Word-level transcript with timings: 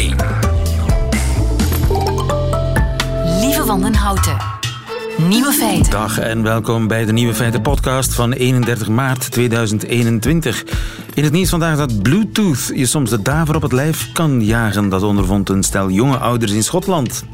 1. 0.00 0.16
Lieve 3.40 3.64
Wandenhouten. 3.64 4.36
Nieuwe 5.28 5.52
feiten. 5.52 5.90
Dag 5.90 6.18
en 6.18 6.42
welkom 6.42 6.86
bij 6.86 7.04
de 7.04 7.12
Nieuwe 7.12 7.34
Feiten 7.34 7.62
podcast 7.62 8.14
van 8.14 8.32
31 8.32 8.88
maart 8.88 9.30
2021. 9.30 10.64
In 11.14 11.24
het 11.24 11.32
nieuws 11.32 11.48
vandaag 11.50 11.76
dat 11.76 12.02
Bluetooth 12.02 12.70
je 12.74 12.86
soms 12.86 13.10
de 13.10 13.22
daver 13.22 13.54
op 13.54 13.62
het 13.62 13.72
lijf 13.72 14.12
kan 14.12 14.44
jagen. 14.44 14.88
Dat 14.88 15.02
ondervond 15.02 15.48
een 15.48 15.62
stel 15.62 15.90
jonge 15.90 16.16
ouders 16.16 16.52
in 16.52 16.64
Schotland. 16.64 17.24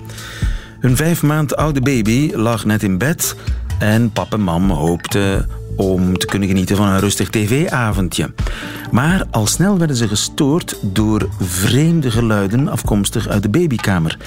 Hun 0.81 0.97
vijf 0.97 1.23
maand 1.23 1.57
oude 1.57 1.81
baby 1.81 2.31
lag 2.35 2.65
net 2.65 2.83
in 2.83 2.99
bed 2.99 3.37
en 3.79 4.11
pap 4.11 4.33
en 4.33 4.41
mam 4.41 4.71
hoopten 4.71 5.49
om 5.77 6.19
te 6.19 6.27
kunnen 6.27 6.49
genieten 6.49 6.77
van 6.77 6.89
een 6.89 7.01
rustig 7.01 7.31
tv-avondje. 7.31 8.35
Maar 8.91 9.25
al 9.31 9.47
snel 9.47 9.79
werden 9.79 9.97
ze 9.97 10.09
gestoord 10.09 10.79
door 10.81 11.29
vreemde 11.41 12.11
geluiden 12.11 12.69
afkomstig 12.69 13.29
uit 13.29 13.43
de 13.43 13.49
babykamer. 13.49 14.19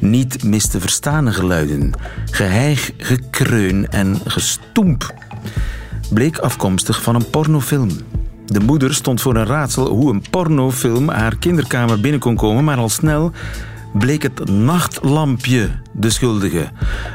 Niet 0.00 0.44
mis 0.44 0.66
te 0.66 0.80
verstaande 0.80 1.32
geluiden. 1.32 1.92
Geheig, 2.30 2.92
gekreun 2.96 3.88
en 3.88 4.20
gestoemp. 4.24 5.14
Bleek 6.10 6.38
afkomstig 6.38 7.02
van 7.02 7.14
een 7.14 7.30
pornofilm. 7.30 7.90
De 8.46 8.60
moeder 8.60 8.94
stond 8.94 9.20
voor 9.20 9.36
een 9.36 9.46
raadsel 9.46 9.88
hoe 9.88 10.12
een 10.12 10.24
pornofilm 10.30 11.08
haar 11.08 11.36
kinderkamer 11.36 12.00
binnen 12.00 12.20
kon 12.20 12.36
komen, 12.36 12.64
maar 12.64 12.78
al 12.78 12.88
snel 12.88 13.32
bleek 13.92 14.22
het 14.22 14.50
nachtlampje 14.50 15.70
de 15.92 16.10
schuldige. 16.10 16.68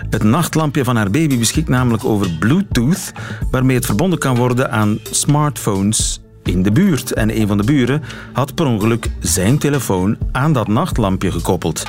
Het 0.09 0.23
nachtlampje 0.23 0.83
van 0.83 0.95
haar 0.95 1.09
baby 1.09 1.37
beschikt 1.37 1.69
namelijk 1.69 2.05
over 2.05 2.29
Bluetooth, 2.39 3.11
waarmee 3.51 3.75
het 3.75 3.85
verbonden 3.85 4.19
kan 4.19 4.35
worden 4.35 4.71
aan 4.71 4.99
smartphones 5.11 6.21
in 6.43 6.63
de 6.63 6.71
buurt. 6.71 7.13
En 7.13 7.39
een 7.39 7.47
van 7.47 7.57
de 7.57 7.63
buren 7.63 8.01
had 8.33 8.55
per 8.55 8.65
ongeluk 8.65 9.09
zijn 9.19 9.57
telefoon 9.57 10.17
aan 10.31 10.53
dat 10.53 10.67
nachtlampje 10.67 11.31
gekoppeld. 11.31 11.83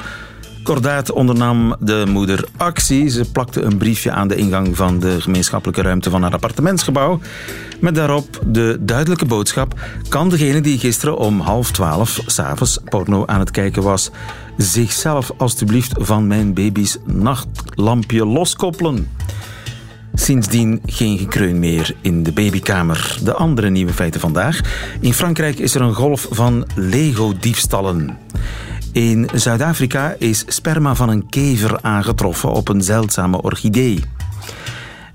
Kordaat 0.65 1.13
ondernam 1.13 1.77
de 1.81 2.05
moeder 2.09 2.45
actie. 2.57 3.09
Ze 3.09 3.31
plakte 3.31 3.63
een 3.63 3.77
briefje 3.77 4.11
aan 4.11 4.29
de 4.29 4.37
ingang 4.37 4.77
van 4.77 4.99
de 4.99 5.21
gemeenschappelijke 5.21 5.83
ruimte 5.83 6.11
van 6.11 6.23
haar 6.23 6.33
appartementsgebouw. 6.33 7.21
Met 7.81 7.95
daarop 7.95 8.41
de 8.47 8.79
duidelijke 8.81 9.25
boodschap: 9.25 9.81
kan 10.09 10.29
degene 10.29 10.61
die 10.61 10.79
gisteren 10.79 11.17
om 11.17 11.41
half 11.41 11.71
twaalf 11.71 12.21
s'avonds 12.27 12.79
porno 12.85 13.27
aan 13.27 13.41
het 13.41 13.51
kijken 13.51 13.83
was, 13.83 14.11
zichzelf 14.57 15.33
alstublieft 15.37 15.93
van 15.99 16.27
mijn 16.27 16.55
baby's 16.55 16.99
nachtlampje 17.05 18.27
loskoppelen? 18.27 19.09
Sindsdien 20.15 20.83
geen 20.87 21.19
gekreun 21.19 21.59
meer 21.59 21.95
in 22.01 22.23
de 22.23 22.33
babykamer. 22.33 23.19
De 23.23 23.35
andere 23.35 23.71
nieuwe 23.71 23.93
feiten 23.93 24.21
vandaag. 24.21 24.61
In 25.01 25.15
Frankrijk 25.15 25.59
is 25.59 25.75
er 25.75 25.81
een 25.81 25.95
golf 25.95 26.27
van 26.31 26.67
Lego-diefstallen. 26.75 28.19
In 28.95 29.29
Zuid-Afrika 29.35 30.15
is 30.19 30.45
sperma 30.47 30.95
van 30.95 31.09
een 31.09 31.29
kever 31.29 31.79
aangetroffen 31.83 32.53
op 32.53 32.69
een 32.69 32.83
zeldzame 32.83 33.43
orchidee. 33.43 34.05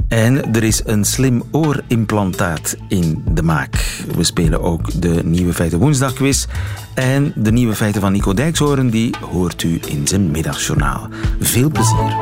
En 0.07 0.53
er 0.53 0.63
is 0.63 0.81
een 0.85 1.05
slim 1.05 1.43
oorimplantaat 1.51 2.77
in 2.87 3.23
de 3.31 3.43
maak. 3.43 4.03
We 4.15 4.23
spelen 4.23 4.61
ook 4.61 5.01
de 5.01 5.21
Nieuwe 5.23 5.53
Feiten 5.53 5.79
Woensdagquiz. 5.79 6.45
En 6.93 7.33
de 7.35 7.51
Nieuwe 7.51 7.75
Feiten 7.75 8.01
van 8.01 8.11
Nico 8.11 8.33
Dijkshoorn, 8.33 8.89
die 8.89 9.15
hoort 9.31 9.63
u 9.63 9.79
in 9.87 10.07
zijn 10.07 10.31
middagjournaal. 10.31 11.07
Veel 11.39 11.69
plezier. 11.69 12.15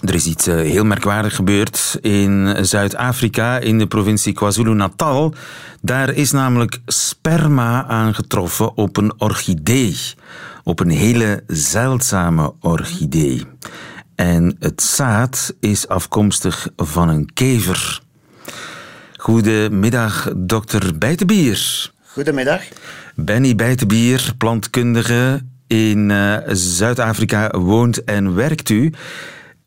Er 0.00 0.14
is 0.14 0.26
iets 0.26 0.46
eh, 0.46 0.54
heel 0.54 0.84
merkwaardig 0.84 1.34
gebeurd 1.34 1.98
in 2.00 2.56
Zuid-Afrika, 2.60 3.58
in 3.58 3.78
de 3.78 3.86
provincie 3.86 4.32
KwaZulu-Natal. 4.32 5.34
Daar 5.80 6.14
is 6.14 6.30
namelijk 6.30 6.78
sperma 6.86 7.86
aangetroffen 7.86 8.76
op 8.76 8.96
een 8.96 9.12
orchidee. 9.18 9.96
Op 10.64 10.80
een 10.80 10.90
hele 10.90 11.42
zeldzame 11.46 12.52
orchidee. 12.60 13.42
En 14.14 14.56
het 14.58 14.82
zaad 14.82 15.54
is 15.60 15.88
afkomstig 15.88 16.68
van 16.76 17.08
een 17.08 17.32
kever. 17.32 18.00
Goedemiddag, 19.16 20.32
dokter 20.36 20.98
Bijtebier. 20.98 21.90
Goedemiddag. 22.06 22.62
Benny 23.14 23.54
Bijtebier, 23.54 24.32
plantkundige 24.38 25.42
in 25.66 26.08
uh, 26.08 26.36
Zuid-Afrika 26.52 27.50
woont 27.58 28.04
en 28.04 28.34
werkt 28.34 28.68
u. 28.68 28.92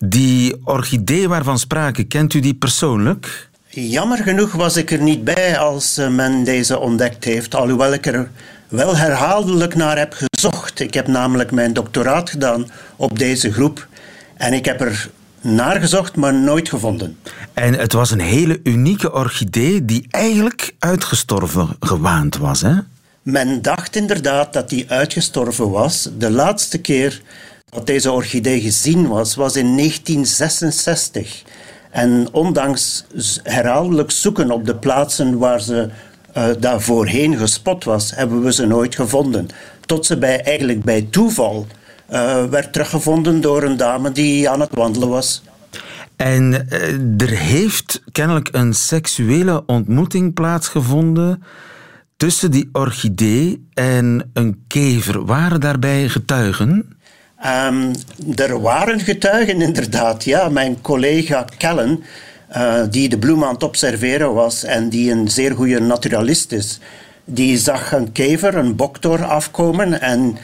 Die 0.05 0.55
orchidee 0.63 1.27
waarvan 1.27 1.59
sprake, 1.59 2.03
kent 2.03 2.33
u 2.33 2.39
die 2.39 2.53
persoonlijk? 2.53 3.49
Jammer 3.69 4.17
genoeg 4.17 4.51
was 4.51 4.77
ik 4.77 4.91
er 4.91 5.01
niet 5.01 5.23
bij 5.23 5.57
als 5.57 5.97
uh, 5.99 6.09
men 6.09 6.43
deze 6.43 6.79
ontdekt 6.79 7.23
heeft, 7.23 7.55
alhoewel 7.55 7.93
ik 7.93 8.05
er 8.05 8.29
wel 8.67 8.97
herhaaldelijk 8.97 9.75
naar 9.75 9.97
heb 9.97 10.15
gezocht. 10.17 10.79
Ik 10.79 10.93
heb 10.93 11.07
namelijk 11.07 11.51
mijn 11.51 11.73
doctoraat 11.73 12.29
gedaan 12.29 12.71
op 12.95 13.19
deze 13.19 13.53
groep 13.53 13.87
en 14.37 14.53
ik 14.53 14.65
heb 14.65 14.81
er 14.81 15.09
naar 15.41 15.79
gezocht, 15.79 16.15
maar 16.15 16.33
nooit 16.33 16.69
gevonden. 16.69 17.17
En 17.53 17.73
het 17.73 17.93
was 17.93 18.11
een 18.11 18.19
hele 18.19 18.59
unieke 18.63 19.13
orchidee 19.13 19.85
die 19.85 20.07
eigenlijk 20.09 20.75
uitgestorven 20.79 21.67
gewaand 21.79 22.37
was, 22.37 22.61
hè? 22.61 22.73
Men 23.21 23.61
dacht 23.61 23.95
inderdaad 23.95 24.53
dat 24.53 24.69
die 24.69 24.85
uitgestorven 24.89 25.69
was. 25.69 26.09
De 26.17 26.31
laatste 26.31 26.77
keer 26.77 27.21
dat 27.73 27.85
deze 27.87 28.11
orchidee 28.11 28.61
gezien 28.61 29.07
was, 29.07 29.35
was 29.35 29.55
in 29.55 29.75
1966. 29.77 31.43
En 31.91 32.27
ondanks 32.31 33.05
herhaaldelijk 33.43 34.11
zoeken 34.11 34.51
op 34.51 34.65
de 34.65 34.75
plaatsen 34.75 35.37
waar 35.37 35.61
ze 35.61 35.89
uh, 36.37 37.37
gespot 37.39 37.83
was, 37.83 38.15
hebben 38.15 38.43
we 38.43 38.53
ze 38.53 38.65
nooit 38.65 38.95
gevonden. 38.95 39.47
Tot 39.85 40.05
ze 40.05 40.17
bij, 40.17 40.41
eigenlijk 40.41 40.83
bij 40.83 41.07
toeval 41.09 41.67
uh, 42.11 42.45
werd 42.45 42.73
teruggevonden 42.73 43.41
door 43.41 43.63
een 43.63 43.77
dame 43.77 44.11
die 44.11 44.49
aan 44.49 44.59
het 44.59 44.75
wandelen 44.75 45.09
was. 45.09 45.43
En 46.15 46.67
uh, 46.69 47.21
er 47.21 47.37
heeft 47.37 48.01
kennelijk 48.11 48.49
een 48.51 48.73
seksuele 48.73 49.63
ontmoeting 49.65 50.33
plaatsgevonden 50.33 51.43
tussen 52.17 52.51
die 52.51 52.69
orchidee 52.71 53.67
en 53.73 54.29
een 54.33 54.63
kever. 54.67 55.25
Waren 55.25 55.61
daarbij 55.61 56.09
getuigen? 56.09 56.97
Um, 57.45 57.91
er 58.35 58.61
waren 58.61 58.99
getuigen, 58.99 59.61
inderdaad. 59.61 60.23
Ja, 60.23 60.49
mijn 60.49 60.81
collega 60.81 61.45
Kellen, 61.57 62.03
uh, 62.57 62.83
die 62.89 63.09
de 63.09 63.17
bloem 63.17 63.43
aan 63.43 63.53
het 63.53 63.63
observeren 63.63 64.33
was 64.33 64.63
en 64.63 64.89
die 64.89 65.11
een 65.11 65.29
zeer 65.29 65.55
goede 65.55 65.79
naturalist 65.79 66.51
is, 66.51 66.79
die 67.25 67.57
zag 67.57 67.91
een 67.91 68.11
kever, 68.11 68.55
een 68.55 68.75
boktor, 68.75 69.23
afkomen 69.23 70.01
en 70.01 70.37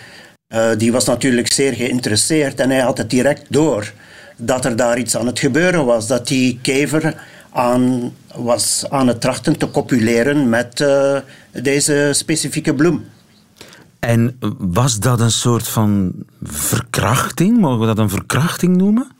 uh, 0.53 0.69
die 0.77 0.91
was 0.91 1.05
natuurlijk 1.05 1.51
zeer 1.51 1.73
geïnteresseerd 1.73 2.59
en 2.59 2.69
hij 2.69 2.79
had 2.79 2.97
het 2.97 3.09
direct 3.09 3.45
door 3.49 3.93
dat 4.37 4.65
er 4.65 4.75
daar 4.75 4.97
iets 4.97 5.17
aan 5.17 5.25
het 5.25 5.39
gebeuren 5.39 5.85
was. 5.85 6.07
Dat 6.07 6.27
die 6.27 6.59
kever 6.61 7.15
aan, 7.51 8.13
was 8.35 8.85
aan 8.89 9.07
het 9.07 9.21
trachten 9.21 9.57
te 9.57 9.71
copuleren 9.71 10.49
met 10.49 10.79
uh, 10.79 11.17
deze 11.51 12.09
specifieke 12.13 12.73
bloem. 12.73 13.05
En 13.99 14.39
was 14.57 14.99
dat 14.99 15.19
een 15.19 15.31
soort 15.31 15.67
van 15.67 16.13
verkrachting? 16.43 17.57
Mogen 17.57 17.79
we 17.79 17.85
dat 17.85 17.97
een 17.97 18.09
verkrachting 18.09 18.77
noemen? 18.77 19.11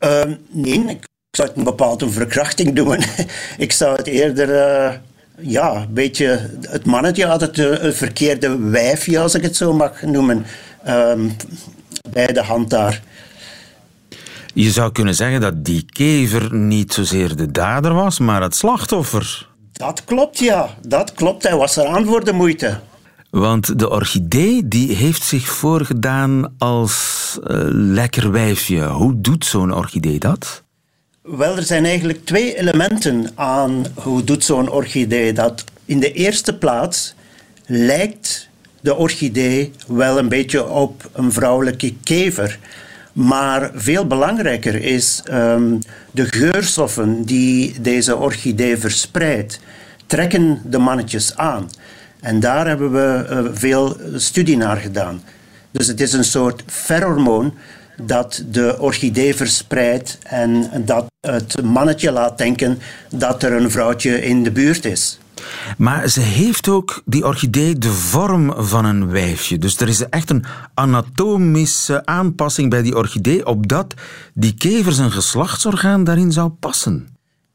Uh, 0.00 0.22
nee, 0.48 0.84
ik 0.88 1.06
zou 1.30 1.48
het 1.48 1.56
een 1.56 1.64
bepaald 1.64 2.02
een 2.02 2.10
verkrachting 2.10 2.74
noemen. 2.74 2.98
ik 3.58 3.72
zou 3.72 3.96
het 3.96 4.06
eerder, 4.06 4.48
uh, 4.48 4.94
ja, 5.38 5.74
een 5.74 5.94
beetje... 5.94 6.50
Het 6.60 6.86
mannetje 6.86 7.26
had 7.26 7.40
het 7.40 7.58
uh, 7.58 7.90
verkeerde 7.90 8.58
wijfje, 8.58 9.18
als 9.18 9.34
ik 9.34 9.42
het 9.42 9.56
zo 9.56 9.72
mag 9.72 10.02
noemen, 10.02 10.46
ehm, 10.84 11.28
bij 12.10 12.26
de 12.26 12.42
hand 12.42 12.70
daar. 12.70 13.02
Je 14.54 14.70
zou 14.70 14.92
kunnen 14.92 15.14
zeggen 15.14 15.40
dat 15.40 15.64
die 15.64 15.84
kever 15.92 16.54
niet 16.54 16.92
zozeer 16.92 17.36
de 17.36 17.50
dader 17.50 17.94
was, 17.94 18.18
maar 18.18 18.42
het 18.42 18.54
slachtoffer. 18.54 19.48
Dat 19.72 20.04
klopt, 20.04 20.38
ja. 20.38 20.74
Dat 20.86 21.12
klopt. 21.12 21.42
Hij 21.42 21.56
was 21.56 21.76
eraan 21.76 22.06
voor 22.06 22.24
de 22.24 22.32
moeite. 22.32 22.80
Want 23.30 23.78
de 23.78 23.90
orchidee 23.90 24.68
die 24.68 24.94
heeft 24.94 25.22
zich 25.22 25.48
voorgedaan 25.48 26.54
als 26.58 27.38
uh, 27.42 27.60
lekker 27.70 28.30
wijfje. 28.30 28.86
Hoe 28.86 29.20
doet 29.20 29.44
zo'n 29.44 29.74
orchidee 29.74 30.18
dat? 30.18 30.62
Wel, 31.22 31.56
er 31.56 31.62
zijn 31.62 31.84
eigenlijk 31.84 32.24
twee 32.24 32.58
elementen 32.58 33.30
aan 33.34 33.86
hoe 33.94 34.24
doet 34.24 34.44
zo'n 34.44 34.70
orchidee 34.70 35.32
dat. 35.32 35.64
In 35.84 36.00
de 36.00 36.12
eerste 36.12 36.54
plaats 36.54 37.14
lijkt 37.66 38.48
de 38.80 38.94
orchidee 38.94 39.72
wel 39.86 40.18
een 40.18 40.28
beetje 40.28 40.68
op 40.68 41.10
een 41.12 41.32
vrouwelijke 41.32 41.94
kever. 42.02 42.58
Maar 43.12 43.70
veel 43.74 44.06
belangrijker 44.06 44.74
is 44.74 45.22
um, 45.30 45.78
de 46.10 46.24
geurstoffen 46.24 47.24
die 47.24 47.80
deze 47.80 48.16
orchidee 48.16 48.76
verspreidt. 48.76 49.60
trekken 50.06 50.62
de 50.64 50.78
mannetjes 50.78 51.36
aan. 51.36 51.68
En 52.20 52.40
daar 52.40 52.66
hebben 52.66 52.92
we 52.92 53.26
uh, 53.30 53.50
veel 53.52 53.96
studie 54.14 54.56
naar 54.56 54.76
gedaan. 54.76 55.22
Dus 55.70 55.86
het 55.86 56.00
is 56.00 56.12
een 56.12 56.24
soort 56.24 56.62
ferormoon 56.66 57.54
dat 58.02 58.44
de 58.50 58.76
orchidee 58.78 59.34
verspreidt 59.34 60.18
en 60.22 60.70
dat 60.84 61.06
het 61.20 61.62
mannetje 61.62 62.12
laat 62.12 62.38
denken 62.38 62.78
dat 63.10 63.42
er 63.42 63.52
een 63.52 63.70
vrouwtje 63.70 64.22
in 64.22 64.42
de 64.42 64.50
buurt 64.50 64.84
is. 64.84 65.18
Maar 65.76 66.08
ze 66.08 66.20
heeft 66.20 66.68
ook, 66.68 67.02
die 67.04 67.26
orchidee, 67.26 67.78
de 67.78 67.88
vorm 67.88 68.54
van 68.56 68.84
een 68.84 69.10
wijfje. 69.10 69.58
Dus 69.58 69.76
er 69.76 69.88
is 69.88 70.08
echt 70.08 70.30
een 70.30 70.44
anatomische 70.74 72.06
aanpassing 72.06 72.70
bij 72.70 72.82
die 72.82 72.96
orchidee, 72.96 73.46
opdat 73.46 73.94
die 74.34 74.54
kever 74.54 74.92
zijn 74.92 75.10
geslachtsorgaan 75.10 76.04
daarin 76.04 76.32
zou 76.32 76.48
passen. 76.48 77.08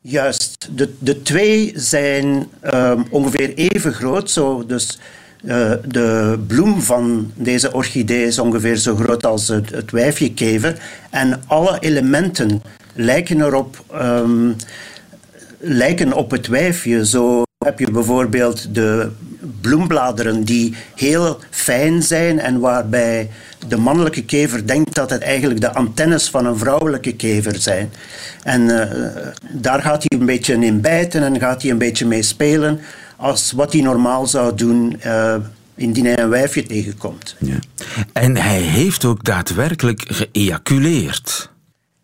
Juist. 0.08 0.70
De, 0.72 0.94
de 1.00 1.22
twee 1.22 1.72
zijn 1.76 2.48
um, 2.74 3.06
ongeveer 3.10 3.54
even 3.54 3.94
groot. 3.94 4.32
Zo, 4.32 4.66
dus 4.66 5.00
uh, 5.44 5.72
de 5.88 6.40
bloem 6.48 6.82
van 6.82 7.32
deze 7.36 7.74
orchidee 7.74 8.26
is 8.26 8.40
ongeveer 8.40 8.76
zo 8.76 8.96
groot 8.96 9.26
als 9.26 9.48
het, 9.48 9.70
het 9.70 9.92
wijfje 9.92 10.34
kever. 10.34 10.82
En 11.10 11.42
alle 11.48 11.78
elementen 11.80 12.62
lijken 12.94 13.42
erop, 13.42 13.84
um, 14.02 14.56
lijken 15.60 16.14
op 16.14 16.32
het 16.32 16.48
wijfje. 16.48 17.06
Zo 17.06 17.44
heb 17.66 17.80
je 17.80 17.92
bijvoorbeeld 17.92 18.76
de 18.76 19.12
bloembladeren 19.62 20.44
die 20.44 20.76
heel 20.96 21.40
fijn 21.50 22.04
zijn 22.04 22.40
en 22.40 22.60
waarbij 22.60 23.30
de 23.68 23.78
mannelijke 23.78 24.26
kever 24.26 24.68
denkt 24.68 24.96
dat 24.96 25.10
het 25.10 25.22
eigenlijk 25.22 25.62
de 25.62 25.74
antennes 25.74 26.30
van 26.30 26.46
een 26.46 26.58
vrouwelijke 26.58 27.16
kever 27.16 27.56
zijn. 27.60 27.92
En 28.44 28.62
uh, 28.62 28.82
daar 29.52 29.82
gaat 29.82 30.06
hij 30.08 30.20
een 30.20 30.26
beetje 30.26 30.66
in 30.66 30.82
bijten 30.82 31.24
en 31.24 31.40
gaat 31.40 31.62
hij 31.62 31.72
een 31.72 31.78
beetje 31.78 32.06
mee 32.06 32.22
spelen 32.22 32.80
als 33.16 33.52
wat 33.52 33.74
hij 33.74 33.82
normaal 33.82 34.28
zou 34.28 34.56
doen 34.56 35.00
uh, 35.06 35.36
indien 35.76 36.06
hij 36.06 36.20
een 36.20 36.30
wijfje 36.30 36.64
tegenkomt. 36.64 37.36
Ja. 37.40 37.56
En 38.14 38.38
hij 38.38 38.60
heeft 38.60 39.06
ook 39.06 39.24
daadwerkelijk 39.24 40.04
geëjaculeerd. 40.08 41.54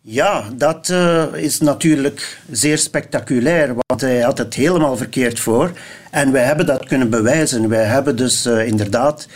Ja, 0.04 0.44
dat 0.56 0.90
uh, 0.90 1.24
is 1.34 1.60
natuurlijk 1.60 2.40
zeer 2.52 2.78
spectaculair, 2.78 3.74
want 3.88 4.02
hij 4.02 4.20
had 4.20 4.38
het 4.38 4.54
helemaal 4.54 4.98
verkeerd 4.98 5.40
voor. 5.40 5.72
En 6.12 6.32
wij 6.32 6.44
hebben 6.44 6.66
dat 6.66 6.86
kunnen 6.86 7.10
bewijzen. 7.10 7.70
Wij 7.70 7.84
hebben 7.84 8.16
dus 8.16 8.46
uh, 8.46 8.68
inderdaad 8.68 9.28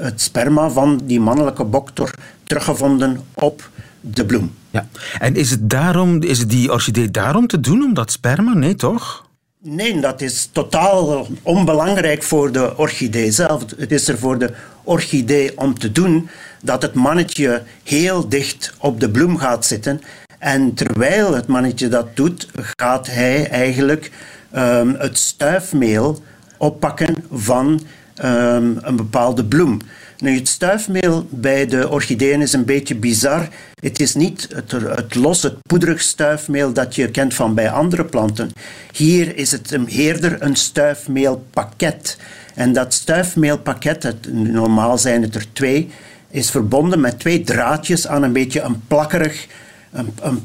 het 0.00 0.20
sperma 0.20 0.70
van 0.70 1.00
die 1.04 1.20
mannelijke 1.20 1.64
boktor 1.64 2.10
teruggevonden 2.44 3.20
op 3.34 3.70
de 4.00 4.26
bloem. 4.26 4.54
Ja. 4.70 4.86
En 5.18 5.36
is 5.36 5.50
het, 5.50 5.70
daarom, 5.70 6.22
is 6.22 6.38
het 6.38 6.50
die 6.50 6.72
orchidee 6.72 7.10
daarom 7.10 7.46
te 7.46 7.60
doen, 7.60 7.82
om 7.82 7.94
dat 7.94 8.12
sperma? 8.12 8.54
Nee, 8.54 8.74
toch? 8.74 9.28
Nee, 9.62 10.00
dat 10.00 10.20
is 10.20 10.48
totaal 10.52 11.26
onbelangrijk 11.42 12.22
voor 12.22 12.52
de 12.52 12.76
orchidee 12.76 13.30
zelf. 13.30 13.64
Het 13.76 13.92
is 13.92 14.08
er 14.08 14.18
voor 14.18 14.38
de 14.38 14.52
orchidee 14.84 15.58
om 15.58 15.78
te 15.78 15.92
doen 15.92 16.28
dat 16.62 16.82
het 16.82 16.94
mannetje 16.94 17.62
heel 17.82 18.28
dicht 18.28 18.74
op 18.78 19.00
de 19.00 19.10
bloem 19.10 19.38
gaat 19.38 19.66
zitten. 19.66 20.00
En 20.38 20.74
terwijl 20.74 21.34
het 21.34 21.46
mannetje 21.46 21.88
dat 21.88 22.16
doet, 22.16 22.48
gaat 22.76 23.06
hij 23.06 23.48
eigenlijk 23.48 24.10
um, 24.56 24.94
het 24.98 25.18
stuifmeel 25.18 26.22
oppakken 26.56 27.14
van 27.32 27.80
um, 28.24 28.78
een 28.80 28.96
bepaalde 28.96 29.44
bloem. 29.44 29.80
Nu, 30.18 30.34
het 30.34 30.48
stuifmeel 30.48 31.26
bij 31.30 31.66
de 31.66 31.88
orchideeën 31.88 32.40
is 32.40 32.52
een 32.52 32.64
beetje 32.64 32.94
bizar. 32.94 33.48
Het 33.80 34.00
is 34.00 34.14
niet 34.14 34.48
het, 34.54 34.70
het 34.70 35.14
los, 35.14 35.42
het 35.42 35.54
poederig 35.62 36.00
stuifmeel 36.00 36.72
dat 36.72 36.94
je 36.94 37.10
kent 37.10 37.34
van 37.34 37.54
bij 37.54 37.70
andere 37.70 38.04
planten. 38.04 38.50
Hier 38.92 39.36
is 39.36 39.52
het 39.52 39.72
een, 39.72 39.86
eerder 39.86 40.42
een 40.42 40.56
stuifmeelpakket. 40.56 42.18
En 42.54 42.72
dat 42.72 42.94
stuifmeelpakket, 42.94 44.14
normaal 44.32 44.98
zijn 44.98 45.22
het 45.22 45.34
er 45.34 45.46
twee, 45.52 45.90
is 46.30 46.50
verbonden 46.50 47.00
met 47.00 47.18
twee 47.18 47.40
draadjes 47.42 48.06
aan 48.06 48.22
een 48.22 48.32
beetje 48.32 48.60
een 48.60 48.82
plakkerig, 48.86 49.46
een, 49.92 50.12
een 50.22 50.44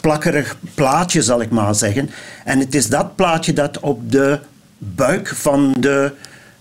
plakkerig 0.00 0.56
plaatje, 0.74 1.22
zal 1.22 1.40
ik 1.40 1.50
maar 1.50 1.74
zeggen. 1.74 2.10
En 2.44 2.58
het 2.58 2.74
is 2.74 2.88
dat 2.88 3.16
plaatje 3.16 3.52
dat 3.52 3.80
op 3.80 4.12
de 4.12 4.38
buik 4.78 5.28
van 5.28 5.74
de 5.78 6.12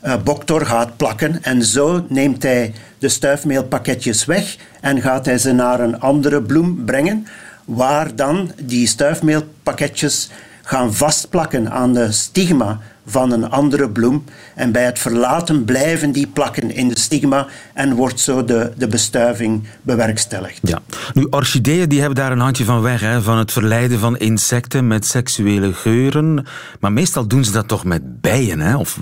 uh, 0.03 0.13
Boktor 0.23 0.65
gaat 0.65 0.97
plakken. 0.97 1.43
En 1.43 1.63
zo 1.63 2.05
neemt 2.07 2.43
hij 2.43 2.73
de 2.97 3.09
stuifmeelpakketjes 3.09 4.25
weg 4.25 4.57
en 4.81 5.01
gaat 5.01 5.25
hij 5.25 5.37
ze 5.37 5.51
naar 5.51 5.79
een 5.79 5.99
andere 5.99 6.41
bloem 6.41 6.85
brengen, 6.85 7.27
waar 7.65 8.15
dan 8.15 8.51
die 8.61 8.87
stuifmeelpakketjes 8.87 10.29
gaan 10.63 10.93
vastplakken 10.93 11.71
aan 11.71 11.93
de 11.93 12.11
stigma 12.11 12.79
van 13.05 13.31
een 13.31 13.49
andere 13.49 13.89
bloem. 13.89 14.23
En 14.55 14.71
bij 14.71 14.85
het 14.85 14.99
verlaten 14.99 15.65
blijven 15.65 16.11
die 16.11 16.27
plakken 16.27 16.71
in 16.71 16.87
de 16.87 16.99
stigma 16.99 17.47
en 17.73 17.93
wordt 17.93 18.19
zo 18.19 18.45
de, 18.45 18.71
de 18.77 18.87
bestuiving 18.87 19.63
bewerkstelligd. 19.81 20.59
Ja. 20.61 20.79
Nu, 21.13 21.27
orchideeën 21.29 21.89
die 21.89 21.99
hebben 21.99 22.17
daar 22.17 22.31
een 22.31 22.39
handje 22.39 22.65
van 22.65 22.81
weg, 22.81 23.01
hè, 23.01 23.21
van 23.21 23.37
het 23.37 23.51
verleiden 23.51 23.99
van 23.99 24.17
insecten 24.17 24.87
met 24.87 25.05
seksuele 25.05 25.73
geuren. 25.73 26.45
Maar 26.79 26.91
meestal 26.91 27.27
doen 27.27 27.45
ze 27.45 27.51
dat 27.51 27.67
toch 27.67 27.83
met 27.83 28.21
bijen, 28.21 28.59
hè? 28.59 28.77
Of, 28.77 28.99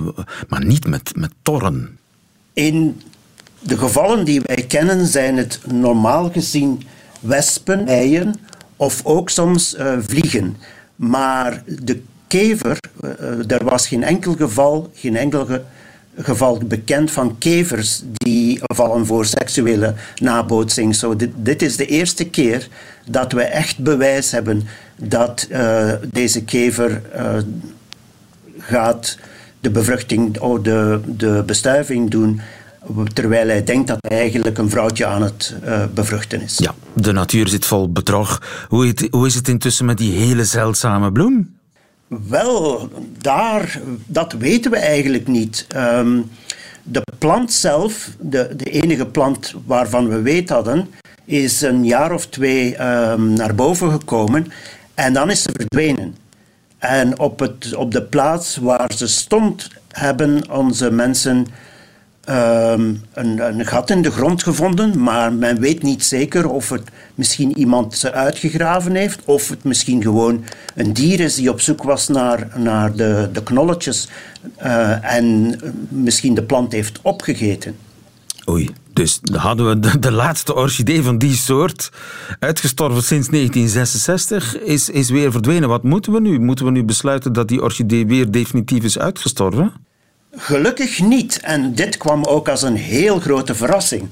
maar 0.50 0.65
niet 0.65 0.88
met, 0.88 1.12
met 1.15 1.31
torren. 1.42 1.97
In 2.54 3.01
de 3.59 3.77
gevallen 3.77 4.25
die 4.25 4.42
wij 4.45 4.65
kennen 4.68 5.07
zijn 5.07 5.38
het 5.38 5.59
normaal 5.71 6.31
gezien 6.31 6.81
wespen, 7.19 7.86
bijen 7.86 8.36
of 8.75 9.01
ook 9.04 9.30
soms 9.30 9.75
uh, 9.75 9.94
vliegen. 10.00 10.57
Maar 10.95 11.63
de 11.65 12.01
kever, 12.31 12.78
uh, 13.04 13.51
er 13.51 13.63
was 13.63 13.88
geen 13.88 14.04
enkel 14.04 14.36
geval, 14.36 14.92
geen 14.95 15.16
enkel 15.16 15.48
geval 16.18 16.62
bekend 16.66 17.12
van 17.12 17.38
kevers 17.38 18.01
die 18.13 18.60
vallen 18.62 19.06
voor 19.06 19.25
seksuele 19.25 19.94
nabootsing. 20.16 20.95
So, 20.95 21.16
dit, 21.36 21.62
is 21.62 21.78
de 21.78 21.86
eerste 21.86 22.30
keer 22.30 22.68
dat 23.06 23.31
we 23.31 23.42
echt 23.42 23.78
bewijs 23.78 24.31
hebben 24.31 24.68
dat 24.95 25.48
uh, 25.50 25.92
deze 26.12 26.44
kever 26.44 27.01
uh, 27.16 27.38
gaat 28.57 29.18
de 29.60 29.69
bevruchting 29.69 30.39
of 30.39 30.57
oh, 30.57 30.63
de, 30.63 31.00
de 31.06 31.44
bestuiving 31.45 32.10
doen 32.10 32.42
terwijl 33.13 33.48
hij 33.48 33.63
denkt 33.63 33.88
dat 33.88 33.98
hij 34.01 34.18
eigenlijk 34.18 34.57
een 34.57 34.69
vrouwtje 34.69 35.06
aan 35.06 35.22
het 35.22 35.56
bevruchten 35.94 36.42
is. 36.42 36.57
Ja, 36.57 36.74
de 36.94 37.12
natuur 37.12 37.48
zit 37.48 37.66
vol 37.66 37.92
bedrog. 37.92 38.42
Hoe, 38.68 38.94
hoe 39.10 39.28
is 39.28 39.36
het 39.36 39.48
intussen 39.48 39.86
met 39.86 39.98
die 39.98 40.12
hele 40.12 40.45
zeldzame 40.45 41.12
bloem? 41.12 41.60
Wel, 42.19 42.89
daar, 43.17 43.81
dat 44.06 44.33
weten 44.33 44.71
we 44.71 44.77
eigenlijk 44.77 45.27
niet. 45.27 45.68
Um, 45.75 46.30
de 46.83 47.01
plant 47.18 47.53
zelf, 47.53 48.09
de, 48.19 48.53
de 48.56 48.63
enige 48.63 49.06
plant 49.06 49.53
waarvan 49.65 50.09
we 50.09 50.21
weet 50.21 50.49
hadden, 50.49 50.87
is 51.25 51.61
een 51.61 51.85
jaar 51.85 52.11
of 52.11 52.27
twee 52.27 52.81
um, 52.81 53.33
naar 53.33 53.56
boven 53.56 53.91
gekomen 53.91 54.51
en 54.94 55.13
dan 55.13 55.30
is 55.30 55.41
ze 55.41 55.49
verdwenen. 55.53 56.15
En 56.77 57.19
op, 57.19 57.39
het, 57.39 57.75
op 57.75 57.91
de 57.91 58.03
plaats 58.03 58.57
waar 58.57 58.91
ze 58.95 59.07
stond, 59.07 59.69
hebben 59.87 60.51
onze 60.51 60.91
mensen 60.91 61.47
um, 62.30 63.01
een, 63.13 63.66
gat 63.66 63.90
in 63.90 64.01
de 64.01 64.11
grond 64.11 64.44
gevonden, 64.44 65.04
maar 65.04 65.33
men 65.33 65.59
weet 65.59 65.83
niet 65.83 66.04
zeker 66.04 66.49
of 66.49 66.69
het 66.69 66.90
misschien 67.16 67.57
iemand 67.57 67.97
ze 67.97 68.11
uitgegraven 68.11 68.95
heeft, 68.95 69.19
of 69.25 69.49
het 69.49 69.63
misschien 69.63 70.01
gewoon 70.01 70.44
een 70.75 70.94
dier 70.94 71.19
is 71.19 71.35
die 71.35 71.49
op 71.49 71.61
zoek 71.61 71.83
was 71.83 72.07
naar, 72.07 72.47
naar 72.56 72.95
de, 72.95 73.30
de 73.33 73.44
knolletjes 73.44 74.07
uh, 74.63 75.16
en 75.16 75.59
misschien 75.90 76.33
de 76.33 76.44
plant 76.44 76.71
heeft 76.71 76.99
opgegeten. 77.01 77.75
Oei, 78.49 78.69
dus 78.94 79.19
hadden 79.33 79.68
we 79.68 79.80
de, 79.80 79.99
de, 79.99 80.11
laatste 80.11 80.56
orchidee 80.56 81.04
van 81.04 81.18
die 81.18 81.35
soort, 81.35 81.92
uitgestorven 82.40 83.04
sinds 83.04 83.30
1966, 83.30 84.59
is, 84.59 84.90
is 84.90 85.09
weer 85.09 85.31
verdwenen. 85.31 85.69
Wat 85.69 85.83
moeten 85.83 86.13
we 86.13 86.19
nu? 86.19 86.40
Moeten 86.40 86.66
we 86.66 86.71
nu 86.71 86.83
besluiten 86.83 87.33
dat 87.33 87.47
die 87.47 87.61
orchidee 87.61 88.07
weer 88.07 88.31
definitief 88.31 88.83
is 88.83 88.99
uitgestorven? 88.99 89.73
Gelukkig 90.35 91.02
niet. 91.02 91.40
En 91.40 91.73
dit 91.73 91.97
kwam 91.97 92.23
ook 92.23 92.50
als 92.50 92.61
een 92.61 92.76
heel 92.76 93.19
grote 93.19 93.56
verrassing. 93.56 94.09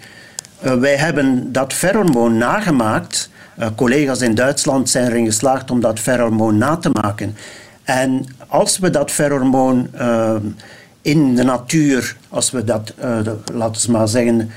Uh, 0.64 0.74
wij 0.74 0.96
hebben 0.96 1.52
dat 1.52 1.74
ferromoon 1.74 2.38
nagemaakt. 2.38 3.30
Uh, 3.60 3.68
collega's 3.76 4.22
in 4.22 4.36
Duitsland 4.36 4.90
zijn 4.90 5.08
erin 5.08 5.26
geslaagd 5.26 5.72
om 5.72 5.82
dat 5.82 6.00
ferromoon 6.00 6.58
na 6.58 6.78
te 6.78 6.90
maken. 6.90 7.36
En 7.84 8.26
als 8.48 8.80
we 8.80 8.90
dat 8.90 9.12
ferromoon 9.12 9.90
uh, 9.96 10.36
in 11.02 11.36
de 11.36 11.44
natuur, 11.44 12.16
als 12.30 12.52
we 12.52 12.64
dat, 12.64 12.94
laten 13.54 13.86
we 13.86 13.92
maar 13.92 14.08
zeggen, 14.08 14.52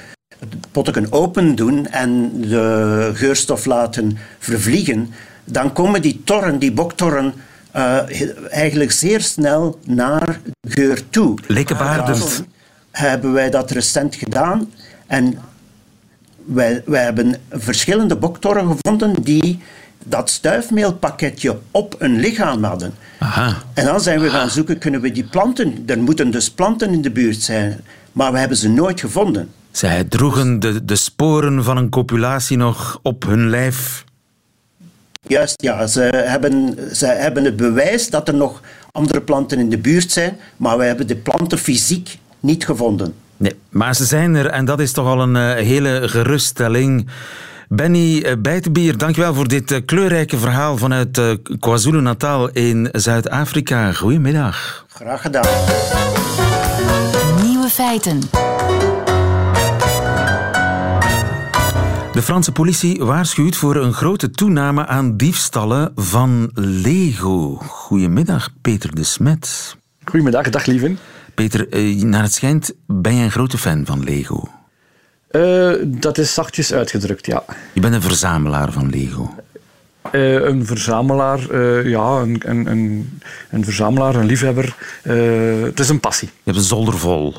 potten 0.71 1.13
open 1.13 1.55
doen 1.55 1.87
en 1.87 2.41
de 2.41 3.11
geurstof 3.15 3.65
laten 3.65 4.19
vervliegen, 4.39 5.11
dan 5.45 5.73
komen 5.73 6.03
die 6.03 6.23
torren, 6.25 6.59
die 6.59 6.73
boktorren, 6.73 7.35
uh, 7.77 7.99
eigenlijk 8.51 8.93
zeer 8.93 9.21
snel 9.21 9.79
naar 9.87 10.41
geur 10.69 11.03
toe. 11.11 11.39
Likkebaardend. 11.47 12.45
Hebben 12.91 13.33
wij 13.33 13.51
dat 13.51 13.71
recent 13.71 14.15
gedaan 14.15 14.71
en 15.07 15.39
wij, 16.45 16.83
wij 16.87 17.03
hebben 17.03 17.37
verschillende 17.51 18.17
boktorren 18.17 18.67
gevonden 18.67 19.23
die 19.23 19.63
dat 20.05 20.31
stuifmeelpakketje 20.31 21.59
op 21.71 21.95
een 21.99 22.21
lichaam 22.21 22.65
hadden. 22.65 22.95
Aha. 23.19 23.57
En 23.75 23.85
dan 23.85 24.01
zijn 24.01 24.21
we 24.21 24.31
gaan 24.31 24.51
zoeken, 24.51 24.79
kunnen 24.79 25.01
we 25.01 25.13
die 25.13 25.25
planten... 25.25 25.83
Er 25.87 26.03
moeten 26.03 26.31
dus 26.31 26.51
planten 26.51 26.93
in 26.93 27.03
de 27.03 27.11
buurt 27.11 27.43
zijn, 27.43 27.81
maar 28.13 28.33
we 28.33 28.39
hebben 28.39 28.57
ze 28.57 28.69
nooit 28.69 29.01
gevonden. 29.01 29.49
Zij 29.71 30.05
droegen 30.05 30.61
de, 30.61 30.85
de 30.85 30.97
sporen 30.97 31.65
van 31.65 31.77
een 31.77 31.89
copulatie 31.89 32.57
nog 32.57 32.99
op 33.03 33.25
hun 33.25 33.51
lijf. 33.51 34.05
Juist, 35.27 35.63
ja. 35.63 35.87
Ze 35.87 36.01
hebben, 36.01 36.79
ze 36.93 37.07
hebben 37.07 37.45
het 37.45 37.57
bewijs 37.57 38.11
dat 38.11 38.29
er 38.29 38.35
nog 38.35 38.61
andere 38.93 39.21
planten 39.21 39.59
in 39.59 39.71
de 39.71 39.79
buurt 39.79 40.11
zijn, 40.11 40.37
maar 40.57 40.79
we 40.79 40.85
hebben 40.85 41.07
de 41.07 41.17
planten 41.17 41.59
fysiek 41.59 42.19
niet 42.41 42.65
gevonden. 42.65 43.15
Nee, 43.37 43.57
maar 43.69 43.95
ze 43.95 44.05
zijn 44.05 44.35
er 44.35 44.47
en 44.47 44.65
dat 44.65 44.81
is 44.81 44.93
toch 44.93 45.07
al 45.07 45.21
een 45.21 45.35
uh, 45.35 45.67
hele 45.67 46.09
geruststelling. 46.09 47.09
Benny 47.69 48.17
uh, 48.17 48.33
Bijtenbier, 48.39 48.99
dankjewel 48.99 49.35
voor 49.35 49.49
dit 49.49 49.71
uh, 49.71 49.79
kleurrijke 49.87 50.39
verhaal 50.39 50.77
vanuit 50.77 51.21
KwaZulu-Natal 51.61 52.51
in 52.51 52.89
Zuid-Afrika. 52.93 53.93
Goedemiddag. 53.93 54.87
Graag 54.89 55.23
gedaan. 55.23 55.47
Nieuwe 57.43 57.69
feiten. 57.69 58.21
De 62.13 62.23
Franse 62.23 62.53
politie 62.53 63.05
waarschuwt 63.05 63.57
voor 63.57 63.77
een 63.77 63.93
grote 63.93 64.31
toename 64.31 64.87
aan 64.87 65.17
diefstallen 65.17 65.93
van 65.95 66.51
Lego. 66.55 67.55
Goedemiddag, 67.57 68.49
Peter 68.61 68.95
de 68.95 69.05
Smet. 69.05 69.77
Goedemiddag, 70.05 70.51
dag 70.51 70.67
lieven. 70.67 70.99
Peter, 71.35 71.69
eh, 71.69 72.03
naar 72.03 72.23
het 72.23 72.33
schijnt 72.33 72.75
ben 72.87 73.15
jij 73.15 73.25
een 73.25 73.31
grote 73.31 73.59
fan 73.59 73.87
van 73.87 74.05
Lego. 74.05 74.49
Uh, 75.31 75.73
dat 75.85 76.19
is 76.19 76.35
zachtjes 76.35 76.73
uitgedrukt, 76.73 77.27
ja. 77.27 77.45
Je 77.73 77.81
bent 77.81 77.95
een 77.95 78.03
verzamelaar 78.03 78.73
van 78.73 78.91
Lego. 78.91 79.35
Uh, 80.13 80.45
een 80.45 80.67
verzamelaar, 80.67 81.51
uh, 81.51 81.89
ja, 81.89 82.21
een, 82.21 82.43
een, 82.45 82.67
een, 82.67 83.21
een, 83.51 83.65
verzamelaar, 83.65 84.15
een 84.15 84.27
liefhebber. 84.27 84.77
het 85.65 85.81
is 85.81 85.89
een 85.89 86.01
passie. 86.01 86.29
Je 86.29 86.41
hebt 86.45 86.57
een 86.57 86.63
zolder 86.63 86.99
vol. 86.99 87.35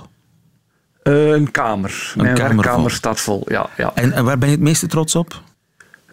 Uh, 1.03 1.31
een 1.31 1.51
kamer. 1.51 2.13
Een 2.15 2.23
Mijn 2.23 2.35
kamer, 2.35 2.65
kamer 2.65 2.91
staat 2.91 3.19
vol, 3.19 3.43
ja. 3.47 3.69
ja. 3.77 3.91
En, 3.95 4.11
en, 4.11 4.25
waar 4.25 4.37
ben 4.37 4.49
je 4.49 4.55
het 4.55 4.63
meeste 4.63 4.87
trots 4.87 5.15
op? 5.15 5.41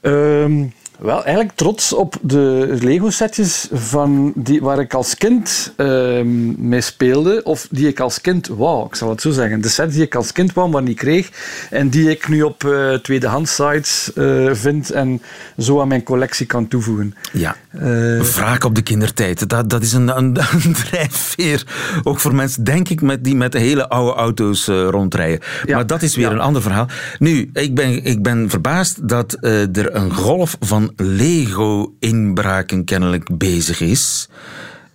Uh, 0.02 0.64
wel, 1.00 1.24
eigenlijk 1.24 1.56
trots 1.56 1.92
op 1.92 2.16
de 2.22 2.76
Lego-setjes 2.80 3.68
van 3.72 4.32
die, 4.34 4.60
waar 4.60 4.78
ik 4.78 4.94
als 4.94 5.16
kind 5.16 5.74
uh, 5.76 6.22
mee 6.56 6.80
speelde. 6.80 7.40
Of 7.44 7.66
die 7.70 7.88
ik 7.88 8.00
als 8.00 8.20
kind 8.20 8.46
wou, 8.46 8.86
ik 8.86 8.94
zal 8.94 9.10
het 9.10 9.20
zo 9.20 9.30
zeggen. 9.30 9.60
De 9.60 9.68
sets 9.68 9.94
die 9.94 10.02
ik 10.02 10.14
als 10.14 10.32
kind 10.32 10.52
wou, 10.52 10.70
maar 10.70 10.82
niet 10.82 10.96
kreeg. 10.96 11.30
En 11.70 11.88
die 11.88 12.10
ik 12.10 12.28
nu 12.28 12.42
op 12.42 12.64
uh, 12.64 12.94
tweedehands 12.94 13.54
sites 13.54 14.10
uh, 14.14 14.50
vind 14.52 14.90
en 14.90 15.22
zo 15.58 15.80
aan 15.80 15.88
mijn 15.88 16.02
collectie 16.02 16.46
kan 16.46 16.68
toevoegen. 16.68 17.14
Ja, 17.32 17.56
uh, 17.74 18.20
wraak 18.20 18.64
op 18.64 18.74
de 18.74 18.82
kindertijd. 18.82 19.48
Dat, 19.48 19.70
dat 19.70 19.82
is 19.82 19.92
een, 19.92 20.16
een, 20.16 20.36
een, 20.64 20.72
drijfveer. 20.72 21.66
Ook 22.02 22.20
voor 22.20 22.34
mensen, 22.34 22.64
denk 22.64 22.88
ik, 22.88 23.00
met, 23.00 23.24
die 23.24 23.34
met 23.34 23.54
hele 23.54 23.88
oude 23.88 24.12
auto's 24.12 24.66
rondrijden. 24.66 25.40
Ja, 25.66 25.74
maar 25.74 25.86
dat 25.86 26.02
is 26.02 26.16
weer 26.16 26.32
een 26.32 26.40
ander 26.40 26.62
verhaal. 26.62 26.86
Nu, 27.18 27.50
ik 27.52 27.74
ben, 27.74 28.04
ik 28.04 28.22
ben 28.22 28.50
verbaasd 28.50 29.08
dat 29.08 29.36
er 29.40 29.94
een 29.94 30.14
golf 30.14 30.56
van 30.60 30.89
Lego-inbraken 30.96 32.84
kennelijk 32.84 33.38
bezig 33.38 33.80
is. 33.80 34.28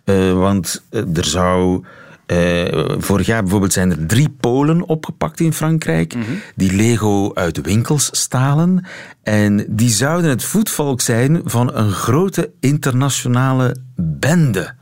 Uh, 0.05 0.33
want 0.33 0.83
eh, 0.89 1.17
er 1.17 1.25
zou. 1.25 1.83
Uh, 2.27 2.95
vorig 2.97 3.25
jaar 3.25 3.41
bijvoorbeeld 3.41 3.73
zijn 3.73 3.91
er 3.91 4.05
drie 4.05 4.29
Polen 4.29 4.87
opgepakt 4.87 5.39
in 5.39 5.53
Frankrijk. 5.53 6.15
Mhm. 6.15 6.25
Die 6.55 6.73
Lego 6.73 7.33
uit 7.33 7.61
winkels 7.61 8.09
stalen. 8.11 8.85
En 9.23 9.65
die 9.69 9.89
zouden 9.89 10.29
het 10.29 10.43
voetvolk 10.43 11.01
zijn 11.01 11.41
van 11.43 11.73
een 11.73 11.91
grote 11.91 12.51
internationale 12.59 13.75
bende. 13.95 14.73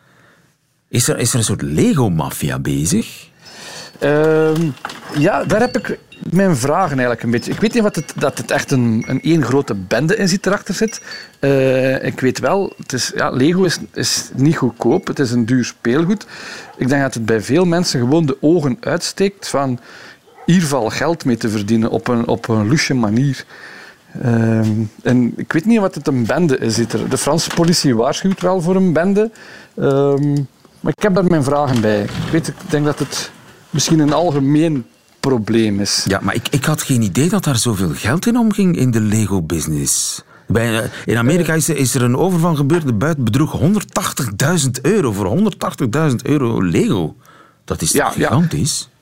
Is 0.89 1.08
er, 1.08 1.17
is 1.17 1.32
er 1.32 1.38
een 1.38 1.43
soort 1.43 1.62
Lego-maffia 1.62 2.60
bezig? 2.60 3.32
Ehm, 4.00 4.70
ja, 5.18 5.44
daar 5.44 5.60
heb 5.60 5.78
ik 5.78 6.00
mijn 6.30 6.56
vragen 6.56 6.92
eigenlijk 6.92 7.24
een 7.24 7.32
beetje. 7.32 7.52
Ik 7.52 7.60
weet 7.60 7.74
niet 7.74 7.84
wat 7.84 7.96
het, 7.96 8.14
dat 8.16 8.38
het 8.38 8.52
echt 8.52 8.72
een, 8.72 9.04
een 9.08 9.22
één 9.22 9.44
grote 9.44 9.76
bende 9.76 10.16
in 10.16 10.28
zit 10.28 10.46
erachter 10.46 10.74
zit. 10.74 11.02
Uh, 11.40 12.04
ik 12.04 12.20
weet 12.20 12.40
wel, 12.40 12.74
het 12.78 12.94
is, 12.94 13.12
ja, 13.16 13.30
Lego 13.30 13.64
is, 13.64 13.78
is 13.94 14.30
niet 14.36 14.58
goedkoop. 14.58 15.08
Het 15.08 15.20
is 15.20 15.32
een 15.32 15.46
duur 15.46 15.66
speelgoed. 15.66 16.28
Ik 16.78 16.88
denk 16.88 17.02
dat 17.02 17.14
het 17.14 17.26
bij 17.26 17.42
veel 17.42 17.66
mensen 17.66 18.00
gewoon 18.00 18.26
de 18.26 18.38
ogen 18.42 18.78
uitsteekt 18.80 19.48
van 19.48 19.80
hier 20.46 20.64
valt 20.64 20.94
geld 20.94 21.26
mee 21.26 21.38
te 21.38 21.50
verdienen 21.50 21.90
op 21.90 22.08
een, 22.08 22.28
op 22.28 22.48
een 22.48 22.70
lusje 22.70 22.94
manier. 22.94 23.46
Uh, 24.26 24.60
en 25.04 25.34
ik 25.36 25.54
weet 25.54 25.66
niet 25.66 25.80
wat 25.80 25.96
het 25.96 26.08
een 26.08 26.26
bende 26.26 26.58
is. 26.58 26.76
De 27.10 27.18
Franse 27.18 27.50
politie 27.56 27.96
waarschuwt 27.96 28.42
wel 28.42 28.62
voor 28.62 28.76
een 28.76 28.94
bende. 28.94 29.32
Uh, 29.76 30.14
maar 30.80 30.94
ik 30.96 31.04
heb 31.04 31.16
daar 31.16 31.24
mijn 31.24 31.44
vragen 31.44 31.82
bij. 31.82 32.08
Ik 32.32 32.54
denk 32.70 32.86
dat 32.86 33.00
het 33.00 33.32
misschien 33.74 34.00
een 34.00 34.13
algemeen 34.13 34.86
probleem 35.20 35.80
is. 35.80 36.06
Ja, 36.08 36.20
maar 36.22 36.36
ik, 36.36 36.48
ik 36.50 36.65
had 36.65 36.82
geen 36.82 37.01
idee 37.01 37.30
dat 37.30 37.44
daar 37.44 37.58
zoveel 37.58 37.92
geld 37.94 38.25
in 38.25 38.38
omging 38.38 38.77
in 38.77 38.92
de 38.92 39.01
Lego-business. 39.01 40.24
Eh, 40.53 40.77
in 41.06 41.18
Amerika 41.18 41.53
is, 41.53 41.70
is, 41.70 41.96
er 41.96 42.01
een 42.01 42.18
overval 42.18 42.56
gebeurd. 42.56 42.86
De 42.86 42.94
buit 42.94 43.24
bedroeg 43.24 43.60
180.000 43.60 44.70
euro 44.82 45.12
voor 45.12 45.38
180.000 46.10 46.15
euro 46.24 46.63
Lego. 46.63 47.15
Dat 47.65 47.82
is 47.82 47.92
ja, 47.92 48.10
gigantisch? 48.10 48.89
Ja, 48.89 48.93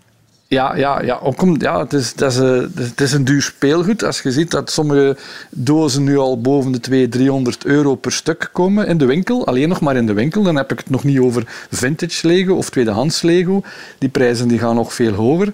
ja, 0.55 1.01
ja, 1.01 1.19
ook 1.21 1.41
om, 1.41 1.55
ja 1.59 1.79
het, 1.79 1.93
is, 1.93 2.13
dat 2.13 2.31
is, 2.31 2.37
een, 2.37 2.71
het 2.75 3.01
is 3.01 3.11
een 3.13 3.23
duur 3.23 3.41
speelgoed. 3.41 4.03
Als 4.03 4.21
je 4.21 4.31
ziet 4.31 4.51
dat 4.51 4.71
sommige 4.71 5.17
dozen 5.49 6.03
nu 6.03 6.17
al 6.17 6.41
boven 6.41 6.71
de 6.71 6.79
200, 6.79 7.11
300 7.11 7.65
euro 7.65 7.95
per 7.95 8.11
stuk 8.11 8.49
komen 8.51 8.87
in 8.87 8.97
de 8.97 9.05
winkel, 9.05 9.47
alleen 9.47 9.69
nog 9.69 9.81
maar 9.81 9.95
in 9.95 10.05
de 10.05 10.13
winkel, 10.13 10.43
dan 10.43 10.55
heb 10.55 10.71
ik 10.71 10.77
het 10.77 10.89
nog 10.89 11.03
niet 11.03 11.19
over 11.19 11.43
vintage 11.69 12.27
Lego 12.27 12.53
of 12.53 12.69
tweedehands 12.69 13.21
Lego. 13.21 13.61
Die 13.97 14.09
prijzen 14.09 14.47
die 14.47 14.59
gaan 14.59 14.75
nog 14.75 14.93
veel 14.93 15.13
hoger. 15.13 15.47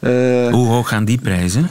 Uh, 0.00 0.52
Hoe 0.52 0.66
hoog 0.66 0.88
gaan 0.88 1.04
die 1.04 1.20
prijzen? 1.20 1.68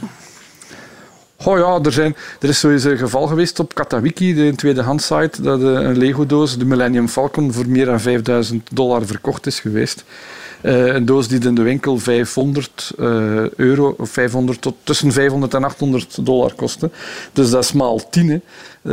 Oh 1.44 1.58
ja, 1.58 1.78
er, 1.82 1.92
zijn, 1.92 2.16
er 2.40 2.48
is 2.48 2.58
sowieso 2.58 2.90
een 2.90 2.98
geval 2.98 3.26
geweest 3.26 3.58
op 3.58 3.74
Katawiki, 3.74 4.34
de 4.34 4.54
tweedehands 4.54 5.06
site, 5.06 5.42
dat 5.42 5.60
een 5.60 5.98
Lego-doos, 5.98 6.58
de 6.58 6.64
Millennium 6.64 7.08
Falcon, 7.08 7.52
voor 7.52 7.68
meer 7.68 7.86
dan 7.86 8.00
5000 8.00 8.68
dollar 8.72 9.06
verkocht 9.06 9.46
is 9.46 9.60
geweest. 9.60 10.04
Uh, 10.62 10.94
een 10.94 11.04
doos 11.04 11.28
die 11.28 11.40
in 11.40 11.54
de 11.54 11.62
winkel 11.62 11.98
500 11.98 12.92
uh, 12.98 13.06
eh, 13.06 13.50
euro, 13.56 13.94
of 13.98 14.10
500 14.10 14.60
tot 14.60 14.74
tussen 14.82 15.12
500 15.12 15.54
en 15.54 15.64
800 15.64 16.26
dollar 16.26 16.54
kostte. 16.54 16.90
Dus 17.32 17.50
dat 17.50 17.64
is 17.64 17.72
maal 17.72 18.08
10. 18.10 18.42
Uh, 18.82 18.92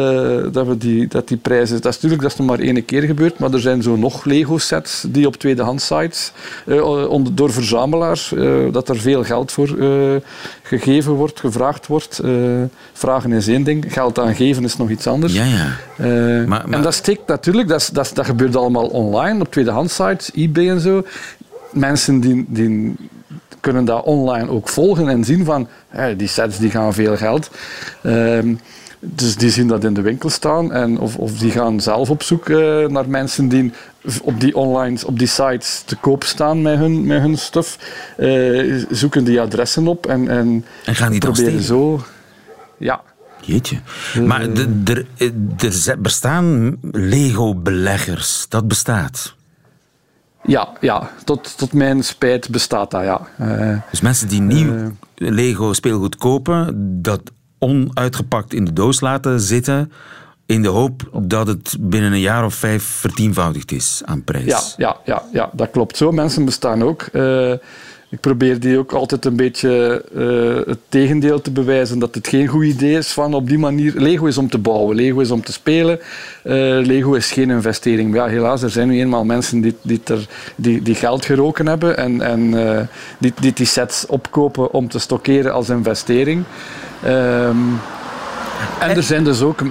dat, 0.52 0.68
we 0.68 0.78
die, 0.78 1.08
dat 1.08 1.28
die 1.28 1.38
prijzen. 1.38 1.82
Dat 1.82 1.92
is 1.92 1.96
natuurlijk 1.96 2.22
dat 2.22 2.32
is 2.32 2.38
nog 2.38 2.48
maar 2.48 2.60
één 2.60 2.86
keer 2.86 3.02
gebeurd, 3.02 3.40
maar 3.40 3.54
er 3.54 3.60
zijn 3.60 3.82
zo 3.82 3.96
nog 3.96 4.26
Lego-sets 4.26 5.06
die 5.08 5.28
op 5.28 5.36
tweedehands 5.36 5.86
sites 5.86 6.32
door 7.32 7.52
verzamelaars, 7.52 8.34
dat 8.72 8.90
er 8.90 9.00
veel 9.00 9.24
geld 9.24 9.52
voor 9.52 9.78
gegeven 10.64 11.12
wordt, 11.12 11.40
gevraagd 11.40 11.88
wordt. 11.88 12.22
vragen 12.94 13.32
is 13.32 13.48
één 13.48 13.64
ding, 13.64 13.86
geld 13.94 14.20
aangeven 14.20 14.64
is 14.64 14.78
nog 14.78 14.90
iets 14.90 15.08
anders. 15.08 15.34
Ja, 15.34 15.46
ja. 15.46 15.78
Maar, 15.98 16.48
maar... 16.48 16.70
En 16.70 16.82
dat 16.82 16.94
steekt 16.94 17.28
natuurlijk, 17.28 17.68
dat, 17.68 17.90
dat, 17.94 18.12
dat 18.14 18.26
gebeurt 18.26 18.56
allemaal 18.56 18.88
online 18.88 19.40
op 19.40 19.52
tweedehands 19.52 19.96
sites, 19.96 20.32
eBay 20.34 20.70
en 20.70 20.80
zo 20.80 21.04
mensen 21.74 22.20
die, 22.20 22.46
die 22.48 22.96
kunnen 23.60 23.86
dat 23.86 24.04
online 24.04 24.50
ook 24.50 24.70
volgen 24.70 25.08
en 25.08 25.24
zien 25.24 25.46
van 25.46 25.68
die 26.18 26.28
sets 26.28 26.58
die 26.58 26.70
gaan 26.70 26.94
veel 26.94 27.18
geld. 27.18 27.50
Um, 28.04 28.60
dus 29.06 29.36
die 29.36 29.50
zien 29.50 29.68
dat 29.68 29.84
in 29.84 29.94
de 29.94 30.02
winkel 30.02 30.30
staan 30.30 30.72
en 30.72 31.00
of, 31.00 31.18
of 31.18 31.38
die 31.38 31.52
gaan 31.52 31.82
zelf 31.82 32.10
op 32.10 32.24
zoek 32.24 32.50
uh, 32.50 32.88
naar 32.88 33.10
mensen 33.10 33.48
die 33.48 33.72
op 34.22 34.40
die 34.40 34.56
online, 34.56 35.06
op 35.06 35.20
die 35.20 35.28
sites 35.28 35.82
te 35.86 35.96
koop 35.96 36.24
staan 36.24 36.62
met 36.62 36.78
hun, 36.78 37.06
met 37.06 37.22
hun 37.22 37.38
stuff. 37.38 37.78
Uh, 38.18 38.86
zoeken 38.90 39.24
die 39.24 39.42
adressen 39.42 39.88
op 39.88 40.06
en, 40.06 40.28
en, 40.28 40.66
en 40.86 40.96
gaan 40.96 41.12
die 41.12 41.20
proberen 41.20 41.64
zo. 41.64 42.04
Ja. 42.78 43.02
Jeetje. 43.42 43.78
Maar 44.26 44.48
er 45.58 46.02
bestaan 46.02 46.78
Lego-beleggers. 46.92 48.46
Dat 48.50 48.68
bestaat. 48.68 49.36
Ja, 50.44 50.70
ja 50.80 51.10
tot, 51.24 51.58
tot 51.58 51.74
mijn 51.74 52.04
spijt 52.04 52.50
bestaat 52.50 52.92
dat, 52.92 53.04
ja. 53.04 53.22
Uh, 53.42 53.78
dus 53.92 54.02
mensen 54.02 54.28
die 54.28 54.42
nieuw 54.42 54.74
uh, 54.74 54.88
Lego 55.16 55.74
speelgoed 55.74 56.16
kopen, 56.16 56.76
dat 57.02 57.22
onuitgepakt 57.60 58.54
in 58.54 58.66
de 58.66 58.74
doos 58.74 59.02
laten 59.02 59.40
zitten, 59.40 59.92
in 60.46 60.62
de 60.62 60.68
hoop 60.68 61.10
dat 61.22 61.48
het 61.48 61.76
binnen 61.80 62.12
een 62.12 62.20
jaar 62.20 62.46
of 62.46 62.54
vijf 62.54 62.84
vertienvoudigd 62.84 63.72
is 63.72 64.02
aan 64.06 64.24
prijs. 64.24 64.46
Ja, 64.46 64.62
ja, 64.78 64.98
ja, 65.06 65.24
ja 65.32 65.50
dat 65.54 65.72
klopt. 65.72 65.98
Zo 65.98 66.12
mensen 66.12 66.46
bestaan 66.46 66.84
ook. 66.84 67.08
Uh, 67.12 67.54
ik 68.14 68.20
probeer 68.20 68.60
die 68.60 68.78
ook 68.78 68.92
altijd 68.92 69.26
een 69.26 69.36
beetje 69.36 70.06
uh, 70.16 70.68
het 70.68 70.80
tegendeel 70.90 71.42
te 71.42 71.52
bewijzen. 71.52 72.00
Dat 72.00 72.16
het 72.16 72.28
geen 72.28 72.48
goed 72.48 72.64
idee 72.64 72.98
is 72.98 73.12
van 73.12 73.34
op 73.34 73.48
die 73.48 73.58
manier. 73.58 73.94
Lego 73.96 74.26
is 74.26 74.38
om 74.38 74.50
te 74.50 74.58
bouwen, 74.58 74.96
Lego 74.96 75.20
is 75.20 75.32
om 75.32 75.44
te 75.44 75.52
spelen. 75.52 76.00
Uh, 76.00 76.54
Lego 76.86 77.14
is 77.14 77.32
geen 77.32 77.50
investering. 77.50 78.12
Maar 78.12 78.20
ja, 78.20 78.28
helaas, 78.28 78.62
er 78.62 78.70
zijn 78.70 78.88
nu 78.88 79.00
eenmaal 79.00 79.26
mensen 79.26 79.62
die, 79.62 79.76
die, 79.82 80.02
die, 80.56 80.82
die 80.82 80.96
geld 80.96 81.26
geroken 81.26 81.68
hebben 81.68 81.98
en, 81.98 82.22
en 82.22 82.40
uh, 82.40 82.80
die, 83.18 83.34
die 83.40 83.54
die 83.54 83.66
sets 83.66 84.06
opkopen 84.06 84.74
om 84.74 84.88
te 84.88 85.00
stockeren 85.00 85.54
als 85.54 85.70
investering. 85.70 86.44
Um, 87.06 87.80
En 88.80 88.96
er 88.96 89.04
zijn 89.04 89.24
dus 89.24 89.42
ook 89.42 89.62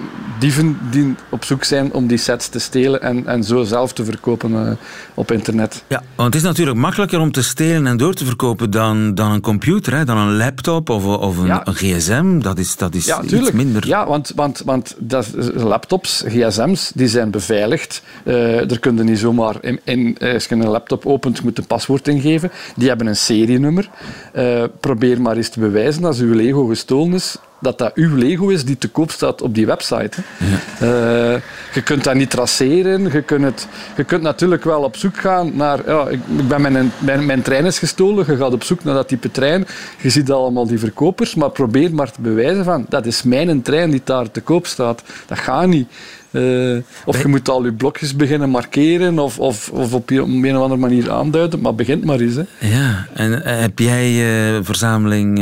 dieven 0.42 0.78
die 0.90 1.14
op 1.28 1.44
zoek 1.44 1.64
zijn 1.64 1.92
om 1.92 2.06
die 2.06 2.18
sets 2.18 2.48
te 2.48 2.58
stelen 2.58 3.02
en, 3.02 3.26
en 3.26 3.44
zo 3.44 3.62
zelf 3.62 3.92
te 3.92 4.04
verkopen 4.04 4.50
uh, 4.50 4.70
op 5.14 5.32
internet. 5.32 5.84
Ja, 5.86 6.02
want 6.14 6.34
het 6.34 6.42
is 6.42 6.48
natuurlijk 6.48 6.78
makkelijker 6.78 7.20
om 7.20 7.32
te 7.32 7.42
stelen 7.42 7.86
en 7.86 7.96
door 7.96 8.14
te 8.14 8.24
verkopen 8.24 8.70
dan, 8.70 9.14
dan 9.14 9.30
een 9.30 9.40
computer, 9.40 9.96
hè? 9.96 10.04
dan 10.04 10.16
een 10.16 10.36
laptop 10.36 10.90
of, 10.90 11.04
of 11.04 11.38
een, 11.38 11.50
een 11.50 11.74
gsm. 11.74 12.38
Dat 12.38 12.58
is, 12.58 12.76
dat 12.76 12.94
is 12.94 13.06
ja, 13.06 13.22
iets 13.22 13.50
minder. 13.50 13.86
Ja, 13.86 14.06
want, 14.06 14.32
want, 14.34 14.62
want 14.64 14.94
dat, 14.98 15.28
laptops, 15.54 16.24
gsm's, 16.26 16.92
die 16.94 17.08
zijn 17.08 17.30
beveiligd. 17.30 18.02
Uh, 18.24 18.70
er 18.70 18.78
kun 18.78 18.96
je 18.96 19.02
niet 19.02 19.18
zomaar, 19.18 19.56
in, 19.60 19.80
in, 19.84 20.16
als 20.18 20.44
je 20.44 20.54
een 20.54 20.66
laptop 20.66 21.06
opent, 21.06 21.42
moet 21.42 21.58
een 21.58 21.66
paswoord 21.66 22.08
ingeven. 22.08 22.50
Die 22.76 22.88
hebben 22.88 23.06
een 23.06 23.16
serienummer. 23.16 23.88
Uh, 24.34 24.64
probeer 24.80 25.20
maar 25.20 25.36
eens 25.36 25.48
te 25.48 25.60
bewijzen 25.60 26.04
als 26.04 26.18
uw 26.18 26.34
Lego 26.34 26.66
gestolen 26.66 27.14
is 27.14 27.36
dat 27.62 27.78
dat 27.78 27.94
uw 27.94 28.16
Lego 28.16 28.48
is 28.48 28.64
die 28.64 28.78
te 28.78 28.88
koop 28.88 29.10
staat 29.10 29.42
op 29.42 29.54
die 29.54 29.66
website. 29.66 30.22
Ja. 30.38 30.86
Uh, 30.86 31.40
je 31.74 31.82
kunt 31.84 32.04
dat 32.04 32.14
niet 32.14 32.30
traceren. 32.30 33.12
Je 33.12 33.22
kunt, 33.22 33.44
het, 33.44 33.66
je 33.96 34.04
kunt 34.04 34.22
natuurlijk 34.22 34.64
wel 34.64 34.82
op 34.82 34.96
zoek 34.96 35.16
gaan 35.16 35.56
naar... 35.56 35.80
Ja, 35.86 36.08
ik, 36.08 36.20
ik 36.36 36.48
ben 36.48 36.60
mijn, 36.60 36.92
mijn, 36.98 37.26
mijn, 37.26 37.42
trein 37.42 37.64
is 37.64 37.78
gestolen. 37.78 38.24
Je 38.28 38.36
gaat 38.36 38.52
op 38.52 38.64
zoek 38.64 38.84
naar 38.84 38.94
dat 38.94 39.08
type 39.08 39.30
trein. 39.30 39.66
Je 40.00 40.10
ziet 40.10 40.30
allemaal 40.30 40.66
die 40.66 40.78
verkopers. 40.78 41.34
Maar 41.34 41.50
probeer 41.50 41.94
maar 41.94 42.10
te 42.10 42.20
bewijzen 42.20 42.64
van... 42.64 42.86
Dat 42.88 43.06
is 43.06 43.22
mijn 43.22 43.62
trein 43.62 43.90
die 43.90 44.00
daar 44.04 44.30
te 44.30 44.40
koop 44.40 44.66
staat. 44.66 45.02
Dat 45.26 45.38
gaat 45.38 45.66
niet. 45.66 45.88
Uh, 46.32 46.82
of 47.04 47.22
je 47.22 47.28
moet 47.28 47.48
al 47.48 47.64
je 47.64 47.72
blokjes 47.72 48.16
beginnen 48.16 48.50
markeren 48.50 49.18
of, 49.18 49.38
of, 49.38 49.70
of 49.70 49.94
op 49.94 50.10
een 50.10 50.56
of 50.56 50.62
andere 50.62 50.80
manier 50.80 51.10
aanduiden, 51.10 51.60
maar 51.60 51.74
begint 51.74 52.04
maar 52.04 52.20
eens. 52.20 52.34
Hè. 52.34 52.42
Ja, 52.58 53.06
en 53.14 53.30
uh, 53.30 53.38
heb 53.44 53.78
jij 53.78 54.10
je 54.10 54.56
uh, 54.58 54.64
verzameling 54.64 55.38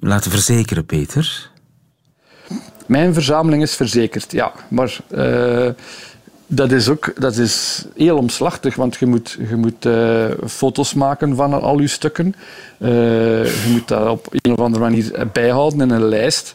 laten 0.00 0.30
verzekeren, 0.30 0.86
Peter? 0.86 1.50
Mijn 2.86 3.14
verzameling 3.14 3.62
is 3.62 3.74
verzekerd, 3.74 4.32
ja. 4.32 4.52
Maar 4.68 5.00
dat 6.46 6.72
is 6.72 6.88
ook 6.88 7.12
dat 7.20 7.36
is 7.36 7.84
heel 7.96 8.16
omslachtig, 8.16 8.74
want 8.74 8.96
je 8.96 9.06
moet, 9.06 9.38
je 9.48 9.56
moet 9.56 9.88
foto's 10.50 10.94
maken 10.94 11.36
van 11.36 11.60
al 11.60 11.78
je 11.78 11.86
stukken. 11.86 12.34
je 12.78 13.68
moet 13.70 13.88
dat 13.88 14.08
op 14.08 14.26
een 14.30 14.52
of 14.52 14.58
andere 14.58 14.84
manier 14.84 15.26
bijhouden 15.32 15.80
in 15.80 15.90
een 15.90 16.08
lijst. 16.08 16.54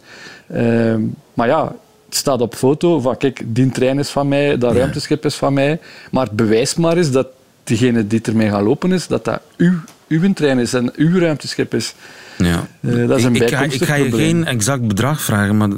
maar 1.33 1.48
ja, 1.48 1.75
het 2.13 2.22
staat 2.22 2.41
op 2.41 2.55
foto 2.55 3.00
van 3.00 3.17
kijk, 3.17 3.41
die 3.46 3.70
trein 3.70 4.00
is 4.00 4.10
van 4.10 4.27
mij, 4.27 4.58
dat 4.58 4.75
ruimteschip 4.75 5.25
is 5.25 5.36
van 5.36 5.53
mij. 5.53 5.79
Maar 6.12 6.27
bewijs 6.32 6.75
maar 6.75 6.98
eens 6.98 7.12
dat 7.12 7.27
diegene 7.63 8.08
die 8.08 8.22
ermee 8.22 8.50
gaat 8.50 8.62
lopen 8.62 8.91
is, 8.91 9.08
dat 9.08 9.25
dat 9.25 9.41
uw, 9.58 9.74
uw 10.08 10.34
trein 10.34 10.60
is 10.60 10.74
en 10.74 10.91
uw 10.96 11.20
ruimteschip 11.20 11.74
is. 11.74 11.93
Ja. 12.38 12.67
Uh, 12.79 13.08
dat 13.08 13.17
is 13.17 13.24
een 13.24 13.36
ik, 13.36 13.50
ga, 13.50 13.63
ik 13.63 13.84
ga 13.84 13.96
je 13.96 14.12
geen 14.12 14.46
exact 14.46 14.88
bedrag 14.88 15.22
vragen, 15.22 15.58
maar 15.58 15.70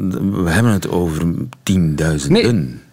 we 0.44 0.50
hebben 0.50 0.72
het 0.72 0.89
over 0.89 1.24
tienduizenden. 1.63 2.56
Nee. 2.56 2.84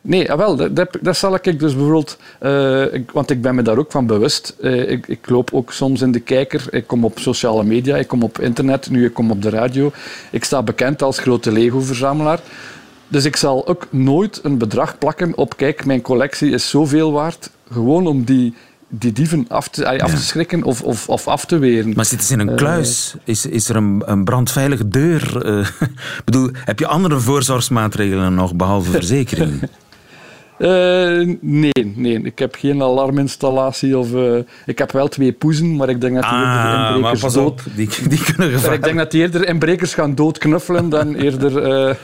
Nee, 0.00 0.32
ah, 0.32 0.38
wel, 0.38 0.74
dat, 0.74 0.98
dat, 1.00 1.16
zal 1.16 1.34
ik 1.34 1.60
dus 1.60 1.74
bijvoorbeeld, 1.74 2.18
uh, 2.42 2.94
ik, 2.94 3.10
want 3.10 3.30
ik 3.30 3.42
ben 3.42 3.54
me 3.54 3.62
daar 3.62 3.78
ook 3.78 3.90
van 3.90 4.06
bewust. 4.06 4.56
Uh, 4.60 4.90
ik, 4.90 5.08
ik, 5.08 5.28
loop 5.28 5.50
ook 5.52 5.72
soms 5.72 6.02
in 6.02 6.12
de 6.12 6.20
kijker, 6.20 6.66
ik 6.70 6.86
kom 6.86 7.04
op 7.04 7.18
sociale 7.18 7.64
media, 7.64 7.96
ik 7.96 8.08
kom 8.08 8.22
op 8.22 8.40
internet, 8.40 8.90
nu 8.90 9.04
ik 9.04 9.14
kom 9.14 9.30
op 9.30 9.42
de 9.42 9.48
radio. 9.48 9.92
Ik 10.30 10.44
sta 10.44 10.62
bekend 10.62 11.02
als 11.02 11.18
grote 11.18 11.52
Lego-verzamelaar. 11.52 12.40
Dus 13.08 13.24
ik 13.24 13.36
zal 13.36 13.66
ook 13.66 13.86
nooit 13.90 14.40
een 14.42 14.58
bedrag 14.58 14.98
plakken 14.98 15.36
op, 15.36 15.56
kijk, 15.56 15.84
mijn 15.84 16.00
collectie 16.00 16.50
is 16.50 16.70
zoveel 16.70 17.12
waard, 17.12 17.50
gewoon 17.72 18.06
om 18.06 18.24
die, 18.24 18.54
die 18.88 19.12
dieven 19.12 19.44
af 19.48 19.68
te, 19.68 20.02
af 20.02 20.10
te 20.10 20.22
schrikken 20.22 20.62
of, 20.62 20.82
of, 20.82 21.08
of, 21.08 21.28
af 21.28 21.44
te 21.44 21.58
weren. 21.58 21.92
Maar 21.94 22.04
zit 22.04 22.24
ze 22.24 22.32
in 22.32 22.40
een 22.40 22.56
kluis? 22.56 23.14
Uh, 23.14 23.20
is, 23.24 23.46
is 23.46 23.68
er 23.68 23.76
een, 23.76 24.02
een 24.04 24.24
brandveilige 24.24 24.88
deur? 24.88 25.46
Uh, 25.46 25.66
bedoel, 26.24 26.50
heb 26.52 26.78
je 26.78 26.86
andere 26.86 27.18
voorzorgsmaatregelen 27.20 28.34
nog, 28.34 28.54
behalve 28.54 28.90
verzekering? 28.90 29.62
Uh, 30.58 31.36
nee, 31.40 31.92
nee, 31.94 32.22
ik 32.22 32.38
heb 32.38 32.54
geen 32.54 32.82
alarminstallatie. 32.82 33.98
Of, 33.98 34.12
uh, 34.12 34.38
ik 34.66 34.78
heb 34.78 34.92
wel 34.92 35.08
twee 35.08 35.32
poezen, 35.32 35.76
maar 35.76 35.88
ik 35.88 36.00
denk 36.00 36.14
dat 36.14 36.22
die 36.22 36.32
ah, 36.32 36.64
eerder 36.64 36.94
inbrekers 36.94 37.32
dood... 37.32 37.62
Die, 37.74 37.88
die 38.08 38.24
kunnen 38.24 38.50
gevaarlijk. 38.50 38.74
Ik 38.74 38.84
denk 38.84 38.98
dat 38.98 39.10
die 39.10 39.20
eerder 39.20 39.48
inbrekers 39.48 39.94
gaan 39.94 40.14
doodknuffelen 40.14 40.88
dan 40.88 41.14
eerder... 41.24 41.88
Uh, 41.88 41.94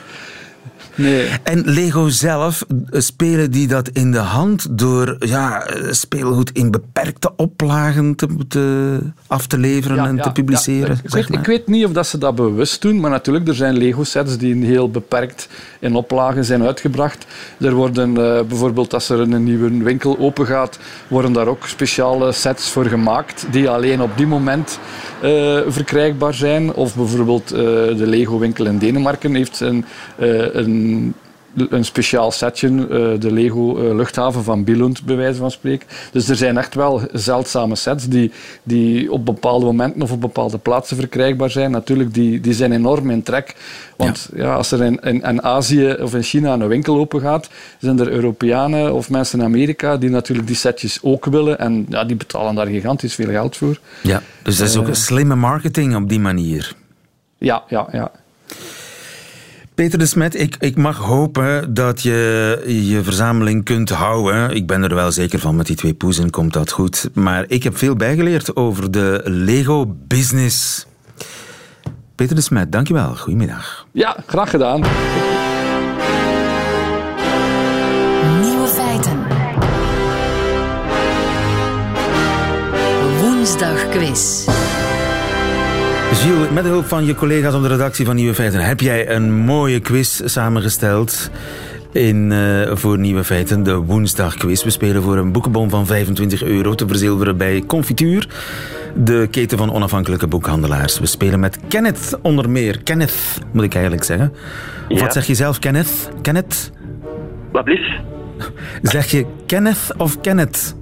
Nee. 0.94 1.28
En 1.42 1.62
Lego 1.64 2.08
zelf, 2.08 2.66
spelen 2.90 3.50
die 3.50 3.66
dat 3.66 3.88
in 3.88 4.12
de 4.12 4.18
hand 4.18 4.78
door 4.78 5.16
ja, 5.18 5.66
speelgoed 5.90 6.50
in 6.52 6.70
beperkte 6.70 7.32
oplagen 7.36 8.14
te, 8.14 8.26
te 8.48 8.98
af 9.26 9.46
te 9.46 9.58
leveren 9.58 10.04
en 10.04 10.20
te 10.20 10.32
publiceren? 10.32 10.98
Ik, 11.02 11.28
ik, 11.28 11.46
weet 11.46 11.66
niet 11.66 11.84
of 11.84 11.92
dat 11.92 12.06
ze 12.06 12.18
dat 12.18 12.34
bewust 12.34 12.82
doen, 12.82 13.00
maar 13.00 13.10
natuurlijk, 13.10 13.48
er 13.48 13.54
zijn 13.54 13.76
Lego-sets 13.76 14.36
die 14.36 14.64
heel 14.64 14.90
beperkt 14.90 15.48
in 15.78 15.94
oplagen 15.94 16.44
zijn 16.44 16.62
uitgebracht. 16.62 17.26
Er 17.60 17.74
worden 17.74 18.08
uh, 18.10 18.42
bijvoorbeeld, 18.42 18.94
als 18.94 19.08
er 19.08 19.20
een 19.20 19.44
nieuwe 19.44 19.82
winkel 19.82 20.18
open 20.18 20.46
gaat, 20.46 20.78
worden 21.08 21.32
daar 21.32 21.46
ook 21.46 21.66
speciale 21.66 22.32
sets 22.32 22.70
voor 22.70 22.84
gemaakt, 22.84 23.46
die 23.50 23.68
alleen 23.68 24.02
op 24.02 24.10
die 24.16 24.26
moment 24.26 24.78
uh, 25.22 25.58
verkrijgbaar 25.66 26.34
zijn. 26.34 26.72
Of 26.72 26.96
bijvoorbeeld 26.96 27.52
uh, 27.52 27.58
de 27.58 28.06
Lego-winkel 28.06 28.66
in 28.66 28.78
Denemarken 28.78 29.34
heeft 29.34 29.60
een, 29.60 29.84
een 30.52 30.83
een, 31.70 31.84
speciaal 31.84 32.30
setje, 32.30 32.68
uh, 32.68 32.86
de 33.20 33.32
Lego 33.32 33.78
uh, 33.78 33.94
luchthaven 33.94 34.44
van 34.44 34.64
Billund, 34.64 35.04
bij 35.04 35.16
wijze 35.16 35.38
van 35.38 35.50
spreken. 35.50 35.88
Dus 36.12 36.28
er 36.28 36.36
zijn 36.36 36.56
echt 36.58 36.74
wel 36.74 37.00
zeldzame 37.12 37.74
sets 37.74 38.08
die, 38.08 38.32
die 38.62 39.12
op 39.12 39.24
bepaalde 39.24 39.64
momenten 39.64 40.02
of 40.02 40.12
op 40.12 40.20
bepaalde 40.20 40.58
plaatsen 40.58 40.96
verkrijgbaar 40.96 41.50
zijn. 41.50 41.70
Natuurlijk, 41.70 42.14
die, 42.14 42.40
die 42.40 42.52
zijn 42.52 42.72
enorm 42.72 43.10
in 43.10 43.22
trek. 43.22 43.54
Want 43.96 44.28
ja. 44.34 44.54
als 44.54 44.70
er 44.70 44.82
in, 44.82 45.00
in, 45.00 45.22
in, 45.22 45.42
Azië 45.42 45.96
of 46.00 46.14
in 46.14 46.22
China 46.22 46.52
een 46.52 46.68
winkel 46.68 46.98
open 46.98 47.20
gaat, 47.20 47.48
zijn 47.78 48.00
er 48.00 48.10
Europeanen 48.10 48.94
of 48.94 49.10
mensen 49.10 49.38
in 49.38 49.44
Amerika 49.44 49.96
die 49.96 50.10
natuurlijk 50.10 50.46
die 50.46 50.56
setjes 50.56 50.98
ook 51.02 51.24
willen. 51.24 51.58
En 51.58 51.86
ja, 51.88 52.04
die 52.04 52.16
betalen 52.16 52.54
daar 52.54 52.66
gigantisch 52.66 53.14
veel 53.14 53.30
geld 53.30 53.56
voor. 53.56 53.78
Ja, 54.02 54.22
dus 54.42 54.56
dat 54.56 54.68
is 54.68 54.76
ook 54.76 54.88
een 54.88 54.96
slimme 54.96 55.34
marketing 55.34 55.96
op 55.96 56.08
die 56.08 56.20
manier. 56.20 56.74
Ja, 57.38 57.62
ja, 57.68 57.88
ja. 57.92 58.10
Peter 59.74 59.98
de 59.98 60.06
Smet, 60.06 60.40
ik, 60.40 60.56
ik 60.58 60.76
mag 60.76 60.96
hopen 60.96 61.74
dat 61.74 62.02
je 62.02 62.62
je 62.66 63.02
verzameling 63.02 63.64
kunt 63.64 63.90
houden. 63.90 64.50
Ik 64.50 64.66
ben 64.66 64.82
er 64.82 64.94
wel 64.94 65.12
zeker 65.12 65.38
van, 65.38 65.56
met 65.56 65.66
die 65.66 65.76
twee 65.76 65.94
poezen 65.94 66.30
komt 66.30 66.52
dat 66.52 66.70
goed. 66.70 67.10
Maar 67.12 67.44
ik 67.48 67.62
heb 67.62 67.78
veel 67.78 67.96
bijgeleerd 67.96 68.56
over 68.56 68.90
de 68.90 69.20
Lego-business. 69.24 70.86
Peter 72.14 72.36
de 72.36 72.42
Smet, 72.42 72.72
dankjewel. 72.72 73.16
Goedemiddag. 73.16 73.86
Ja, 73.92 74.16
graag 74.26 74.50
gedaan. 74.50 74.80
Nieuwe 78.40 78.66
feiten. 78.66 79.26
Woensdag 83.20 83.88
quiz. 83.88 84.46
Gilles, 86.14 86.50
met 86.50 86.62
de 86.62 86.68
hulp 86.68 86.84
van 86.84 87.04
je 87.04 87.14
collega's 87.14 87.54
op 87.54 87.62
de 87.62 87.68
redactie 87.68 88.04
van 88.04 88.16
Nieuwe 88.16 88.34
Feiten 88.34 88.60
heb 88.60 88.80
jij 88.80 89.10
een 89.10 89.32
mooie 89.32 89.80
quiz 89.80 90.20
samengesteld 90.24 91.30
in, 91.92 92.30
uh, 92.30 92.70
voor 92.72 92.98
Nieuwe 92.98 93.24
Feiten, 93.24 93.62
de 93.62 93.74
woensdagquiz. 93.74 94.64
We 94.64 94.70
spelen 94.70 95.02
voor 95.02 95.16
een 95.16 95.32
boekenbon 95.32 95.70
van 95.70 95.86
25 95.86 96.42
euro 96.42 96.74
te 96.74 96.86
verzilveren 96.86 97.36
bij 97.36 97.62
Confituur, 97.66 98.28
de 98.94 99.28
keten 99.30 99.58
van 99.58 99.72
onafhankelijke 99.72 100.26
boekhandelaars. 100.26 100.98
We 100.98 101.06
spelen 101.06 101.40
met 101.40 101.58
Kenneth 101.68 102.18
onder 102.22 102.50
meer. 102.50 102.82
Kenneth, 102.82 103.40
moet 103.52 103.64
ik 103.64 103.74
eigenlijk 103.74 104.04
zeggen. 104.04 104.32
Wat 104.88 105.12
zeg 105.12 105.26
je 105.26 105.34
zelf, 105.34 105.58
Kenneth? 105.58 106.10
Kenneth? 106.22 106.72
Wat 107.52 107.64
blieft? 107.64 108.00
Zeg 108.82 109.10
je 109.10 109.26
Kenneth 109.46 109.94
of 109.96 110.20
Kenneth? 110.20 110.76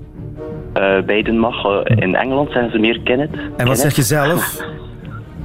Uh, 0.74 1.02
beiden 1.06 1.38
mag. 1.38 1.64
Uh, 1.64 1.80
in 1.84 2.14
Engeland 2.14 2.50
zijn 2.50 2.70
ze 2.70 2.78
meer 2.78 3.00
Kenneth. 3.00 3.32
En 3.32 3.40
wat 3.40 3.56
Kenneth. 3.56 3.78
zeg 3.78 3.96
je 3.96 4.02
zelf? 4.02 4.56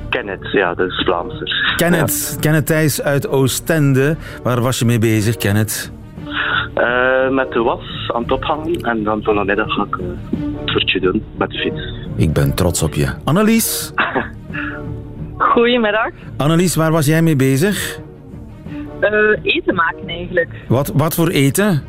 Kenneth, 0.09 0.51
ja, 0.51 0.73
dat 0.73 0.87
is 0.87 1.03
Vlaams. 1.05 1.39
Dus. 1.39 1.73
Kenneth, 1.75 2.31
ja. 2.33 2.39
Kenneth 2.39 2.65
Thijs 2.65 3.01
uit 3.01 3.27
Oostende. 3.27 4.15
Waar 4.43 4.61
was 4.61 4.79
je 4.79 4.85
mee 4.85 4.99
bezig, 4.99 5.37
Kenneth? 5.37 5.91
Uh, 6.75 7.29
met 7.29 7.51
de 7.51 7.59
was 7.59 8.11
aan 8.13 8.21
het 8.21 8.31
ophangen 8.31 8.81
en 8.81 9.03
dan 9.03 9.23
vanmiddag 9.23 9.73
ga 9.73 9.83
ik 9.83 9.95
uh, 9.95 10.05
een 10.31 10.65
toertje 10.65 10.99
doen 10.99 11.23
met 11.37 11.49
de 11.49 11.57
fiets. 11.57 11.93
Ik 12.15 12.33
ben 12.33 12.55
trots 12.55 12.83
op 12.83 12.93
je. 12.93 13.07
Annelies? 13.23 13.93
Goedemiddag. 15.37 16.09
Annelies, 16.37 16.75
waar 16.75 16.91
was 16.91 17.05
jij 17.05 17.21
mee 17.21 17.35
bezig? 17.35 17.99
Uh, 19.01 19.09
eten 19.41 19.75
maken 19.75 20.07
eigenlijk. 20.07 20.49
Wat, 20.67 20.91
wat 20.95 21.15
voor 21.15 21.27
eten? 21.27 21.83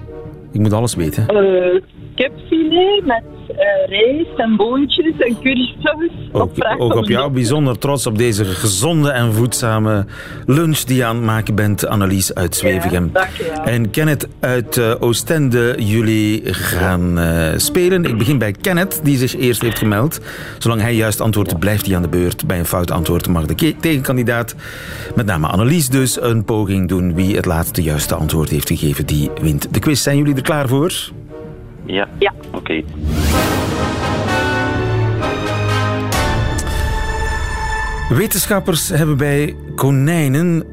Ik 0.53 0.61
moet 0.61 0.73
alles 0.73 0.95
weten. 0.95 1.27
Kipfilet 2.19 3.05
met 3.05 3.23
eh, 3.49 3.89
rijst 3.89 4.39
en 4.39 4.57
boontjes 4.57 5.19
en 5.19 5.37
currysaus. 5.43 6.11
Ook, 6.33 6.51
ook 6.79 6.95
op 6.95 7.09
jou 7.09 7.31
bijzonder 7.31 7.79
trots 7.79 8.07
op 8.07 8.19
deze 8.19 8.45
gezonde 8.45 9.11
en 9.11 9.33
voedzame 9.33 10.07
lunch 10.47 10.79
die 10.79 10.97
je 10.97 11.05
aan 11.05 11.17
het 11.17 11.25
maken 11.25 11.55
bent, 11.55 11.87
Annelies 11.87 12.35
uit 12.35 12.57
Zwevegem. 12.57 13.13
En 13.65 13.91
Kenneth 13.91 14.29
uit 14.41 14.77
eh, 14.77 14.95
Oostende, 15.01 15.75
jullie 15.79 16.55
gaan 16.55 17.19
eh, 17.19 17.53
spelen. 17.57 18.05
Ik 18.05 18.19
begin 18.19 18.39
bij 18.39 18.53
Kenneth, 18.53 19.01
die 19.05 19.17
zich 19.17 19.37
eerst 19.37 19.63
heeft 19.63 19.79
gemeld. 19.79 20.21
Zolang 20.59 20.81
hij 20.81 20.95
juist 20.95 21.21
antwoordt, 21.21 21.59
blijft 21.59 21.87
hij 21.87 21.97
aan 21.97 22.03
de 22.03 22.09
beurt. 22.09 22.47
Bij 22.47 22.59
een 22.59 22.65
fout 22.65 22.91
antwoord 22.91 23.29
mag 23.29 23.47
de 23.47 23.77
tegenkandidaat, 23.81 24.55
met 25.15 25.27
name 25.27 25.47
Annelies 25.47 25.89
dus, 25.89 26.21
een 26.21 26.45
poging 26.45 26.89
doen. 26.89 27.15
Wie 27.15 27.37
het 27.37 27.47
laatste 27.47 27.83
juiste 27.83 28.15
antwoord 28.15 28.49
heeft 28.49 28.69
gegeven, 28.69 29.07
die 29.07 29.31
wint 29.41 29.75
de 29.75 29.79
quiz. 29.79 30.03
Zijn 30.03 30.17
jullie 30.17 30.35
er 30.35 30.43
klaar 30.43 30.69
voor? 30.69 31.17
Ja. 31.89 32.09
Ja. 32.19 32.35
Oké. 32.53 32.83
Wetenschappers 38.09 38.89
hebben 38.89 39.17
bij 39.17 39.57
konijnen 39.75 40.65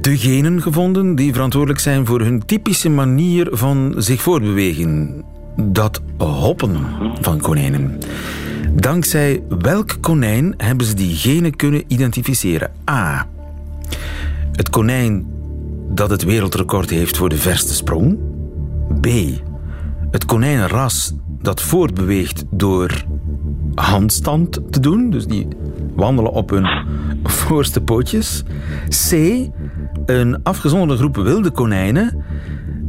de 0.00 0.18
genen 0.18 0.62
gevonden 0.62 1.14
die 1.14 1.32
verantwoordelijk 1.32 1.80
zijn 1.80 2.06
voor 2.06 2.20
hun 2.20 2.44
typische 2.46 2.88
manier 2.88 3.48
van 3.50 3.94
zich 3.96 4.22
voortbewegen. 4.22 5.24
Dat 5.56 6.02
hoppen 6.18 6.86
van 7.20 7.40
konijnen. 7.40 7.98
Dankzij 8.72 9.42
welk 9.58 9.96
konijn 10.00 10.54
hebben 10.56 10.86
ze 10.86 10.94
die 10.94 11.16
genen 11.16 11.56
kunnen 11.56 11.82
identificeren? 11.86 12.70
A. 12.90 13.26
Het 14.52 14.70
konijn 14.70 15.26
dat 15.88 16.10
het 16.10 16.22
wereldrecord 16.22 16.90
heeft 16.90 17.16
voor 17.16 17.28
de 17.28 17.36
verste 17.36 17.74
sprong. 17.74 18.18
B. 19.00 19.06
Het 20.10 20.24
konijnenras 20.24 21.14
dat 21.42 21.60
voortbeweegt 21.62 22.44
door 22.50 23.04
handstand 23.74 24.72
te 24.72 24.80
doen. 24.80 25.10
Dus 25.10 25.26
die 25.26 25.48
wandelen 25.94 26.32
op 26.32 26.50
hun 26.50 26.68
voorste 27.22 27.82
pootjes. 27.82 28.44
C. 28.88 29.12
Een 30.06 30.40
afgezonderde 30.42 30.96
groep 30.96 31.16
wilde 31.16 31.50
konijnen. 31.50 32.24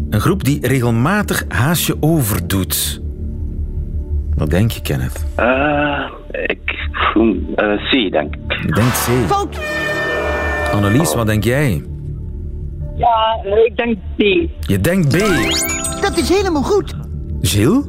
Een 0.10 0.20
groep 0.20 0.44
die 0.44 0.68
regelmatig 0.68 1.46
haasje 1.48 1.98
overdoet. 2.00 3.02
Wat 4.36 4.50
denk 4.50 4.72
je, 4.72 4.82
Kenneth? 4.82 5.26
Eh, 5.36 6.12
ik 6.46 6.90
eh, 7.56 7.90
C, 7.90 8.12
denk 8.12 8.36
ik. 8.36 8.54
Je 8.62 8.72
denkt 8.72 9.06
C. 9.06 9.28
Fout. 9.28 9.60
Annelies, 10.74 11.16
wat 11.16 11.28
denk 11.28 11.44
jij? 11.44 11.84
Ja, 12.96 13.40
eh, 13.44 13.66
ik 13.66 13.78
denk 13.78 13.98
B. 14.16 14.22
Je 14.60 14.80
denkt 14.80 15.08
B. 15.10 15.20
Dat 16.02 16.18
is 16.18 16.30
helemaal 16.30 16.64
goed. 16.64 16.96
Gilles? 17.42 17.84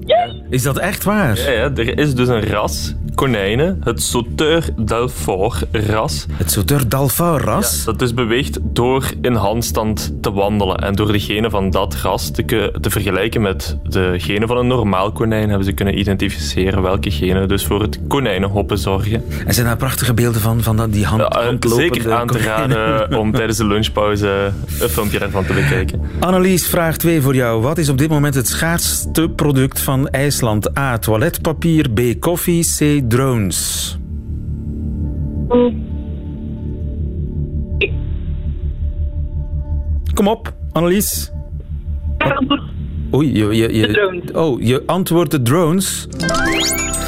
Is 0.51 0.63
dat 0.63 0.79
echt 0.79 1.05
waar? 1.05 1.39
Ja, 1.39 1.51
ja, 1.51 1.71
er 1.75 1.99
is 1.99 2.15
dus 2.15 2.29
een 2.29 2.47
ras 2.47 2.95
konijnen, 3.15 3.81
het 3.85 4.03
Sauteur 4.03 4.69
d'Alfort 4.77 5.65
ras. 5.73 6.27
Het 6.33 6.51
Sauteur 6.51 6.89
d'Alfort 6.89 7.43
ras? 7.45 7.85
Dat 7.85 7.99
dus 7.99 8.15
beweegt 8.15 8.59
door 8.63 9.05
in 9.23 9.35
handstand 9.35 10.13
te 10.21 10.33
wandelen. 10.33 10.77
En 10.77 10.95
door 10.95 11.13
de 11.13 11.21
genen 11.21 11.51
van 11.51 11.71
dat 11.71 11.95
ras 11.95 12.31
te, 12.31 12.45
te 12.81 12.91
vergelijken 12.91 13.41
met 13.41 13.77
de 13.85 14.15
genen 14.17 14.49
van 14.49 14.57
een 14.57 14.67
normaal 14.67 15.13
konijn, 15.13 15.49
hebben 15.49 15.67
ze 15.67 15.73
kunnen 15.73 15.99
identificeren 15.99 16.83
welke 16.83 17.11
genen 17.11 17.49
dus 17.49 17.65
voor 17.67 17.83
het 17.83 17.99
konijnenhoppen 18.09 18.79
zorgen. 18.79 19.25
En 19.47 19.55
zijn 19.55 19.67
daar 19.67 19.77
prachtige 19.77 20.15
beelden 20.15 20.41
van, 20.41 20.63
van 20.63 20.77
dat- 20.77 20.93
die 20.93 21.05
hand, 21.05 21.21
Ja, 21.21 21.29
eh, 21.29 21.45
handlopende 21.45 21.95
zeker 21.95 22.13
aan 22.13 22.27
te 22.27 22.39
raden 22.39 23.19
om 23.19 23.33
tijdens 23.33 23.59
de 23.59 23.67
lunchpauze 23.67 24.53
een 24.81 24.89
filmpje 24.89 25.19
daarvan 25.19 25.45
te 25.45 25.53
bekijken. 25.53 26.01
Annelies, 26.19 26.67
vraag 26.67 26.97
2 26.97 27.21
voor 27.21 27.35
jou. 27.35 27.63
Wat 27.63 27.79
is 27.79 27.89
op 27.89 27.99
dit 27.99 28.09
moment 28.09 28.35
het 28.35 28.49
schaarste 28.49 29.29
product 29.37 29.81
van 29.81 30.09
IJsland? 30.09 30.79
A. 30.79 30.99
Toiletpapier. 30.99 31.91
B. 31.91 32.01
Koffie. 32.21 32.65
C. 32.79 33.02
Drones. 33.09 33.99
Kom 40.15 40.29
op, 40.29 40.53
Annelies. 40.73 41.33
Oei, 43.15 43.33
je, 43.39 43.45
je, 43.57 43.75
je, 43.75 43.87
De 43.87 43.93
drones. 43.93 44.23
oh, 44.33 44.63
je 44.63 44.83
antwoordt 44.87 45.31
de 45.31 45.43
drones. 45.43 46.07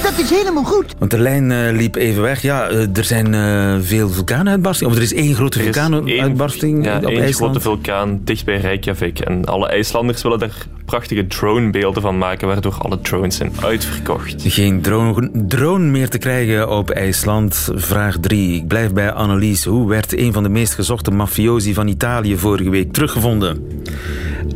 Dat 0.02 0.18
is 0.18 0.30
helemaal 0.30 0.64
goed. 0.64 0.94
Want 0.98 1.10
de 1.10 1.18
lijn 1.18 1.50
eh, 1.52 1.76
liep 1.76 1.94
even 1.96 2.22
weg. 2.22 2.42
Ja, 2.42 2.68
eh, 2.68 2.96
er 2.96 3.04
zijn 3.04 3.34
eh, 3.34 3.74
veel 3.80 4.08
vulkaanuitbarstingen. 4.08 4.92
Of 4.92 4.98
er 4.98 5.04
is 5.04 5.14
één 5.14 5.34
grote 5.34 5.60
vulkaanuitbarsting 5.62 6.86
één- 6.86 6.96
op 6.96 7.02
ja, 7.02 7.08
één 7.08 7.20
IJsland. 7.22 7.50
grote 7.50 7.60
vulkaan 7.60 8.20
dicht 8.24 8.44
bij 8.44 8.56
Reykjavik. 8.60 9.18
En 9.18 9.44
alle 9.44 9.68
IJslanders 9.68 10.22
willen 10.22 10.38
daar 10.38 10.66
prachtige 10.84 11.26
dronebeelden 11.26 12.02
van 12.02 12.18
maken, 12.18 12.48
waardoor 12.48 12.74
alle 12.78 13.00
drones 13.00 13.36
zijn 13.36 13.52
uitverkocht. 13.62 14.34
Geen 14.38 14.80
drone, 14.80 15.30
drone 15.48 15.84
meer 15.90 16.08
te 16.08 16.18
krijgen 16.18 16.70
op 16.70 16.90
IJsland. 16.90 17.68
Vraag 17.74 18.16
3. 18.20 18.56
Ik 18.56 18.68
blijf 18.68 18.92
bij 18.92 19.12
Annelies. 19.12 19.64
Hoe 19.64 19.88
werd 19.88 20.18
een 20.18 20.32
van 20.32 20.42
de 20.42 20.48
meest 20.48 20.74
gezochte 20.74 21.10
mafiosi 21.10 21.74
van 21.74 21.88
Italië 21.88 22.36
vorige 22.38 22.70
week 22.70 22.92
teruggevonden? 22.92 23.82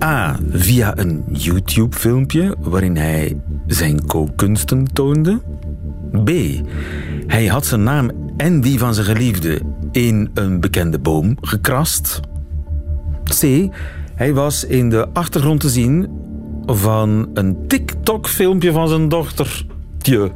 A. 0.05 0.37
Via 0.51 0.99
een 0.99 1.25
YouTube-filmpje 1.33 2.55
waarin 2.59 2.97
hij 2.97 3.41
zijn 3.67 4.07
kookkunsten 4.07 4.93
toonde. 4.93 5.41
B. 6.25 6.31
Hij 7.27 7.47
had 7.47 7.67
zijn 7.67 7.83
naam 7.83 8.11
en 8.37 8.61
die 8.61 8.79
van 8.79 8.95
zijn 8.95 9.07
geliefde 9.07 9.61
in 9.93 10.31
een 10.35 10.61
bekende 10.61 10.99
boom 10.99 11.37
gekrast. 11.41 12.21
C. 13.41 13.69
Hij 14.15 14.35
was 14.35 14.65
in 14.65 14.91
de 14.91 15.09
achtergrond 15.13 15.61
te 15.61 15.69
zien 15.69 16.09
van 16.67 17.31
een 17.35 17.57
TikTok-filmpje 17.67 18.73
van 18.73 18.89
zijn 18.89 19.09
dochter. 19.09 19.67
Tje. 19.99 20.31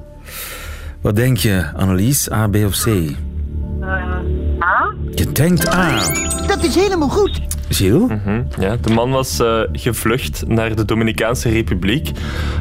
Wat 1.00 1.16
denk 1.16 1.36
je, 1.36 1.64
Annelies? 1.76 2.30
A, 2.30 2.48
B 2.48 2.56
of 2.56 2.82
C? 2.82 2.86
A? 4.62 4.94
Je 5.14 5.32
denkt 5.32 5.74
A. 5.74 5.98
Dat 6.46 6.64
is 6.64 6.74
helemaal 6.74 7.08
goed. 7.08 7.51
Gilles? 7.72 8.10
Hm, 8.24 8.42
Ja, 8.60 8.76
de 8.80 8.92
man 8.92 9.10
was 9.10 9.40
eh, 9.40 9.60
gevlucht 9.72 10.44
naar 10.46 10.74
de 10.74 10.84
Dominicaanse 10.84 11.48
Republiek. 11.48 12.10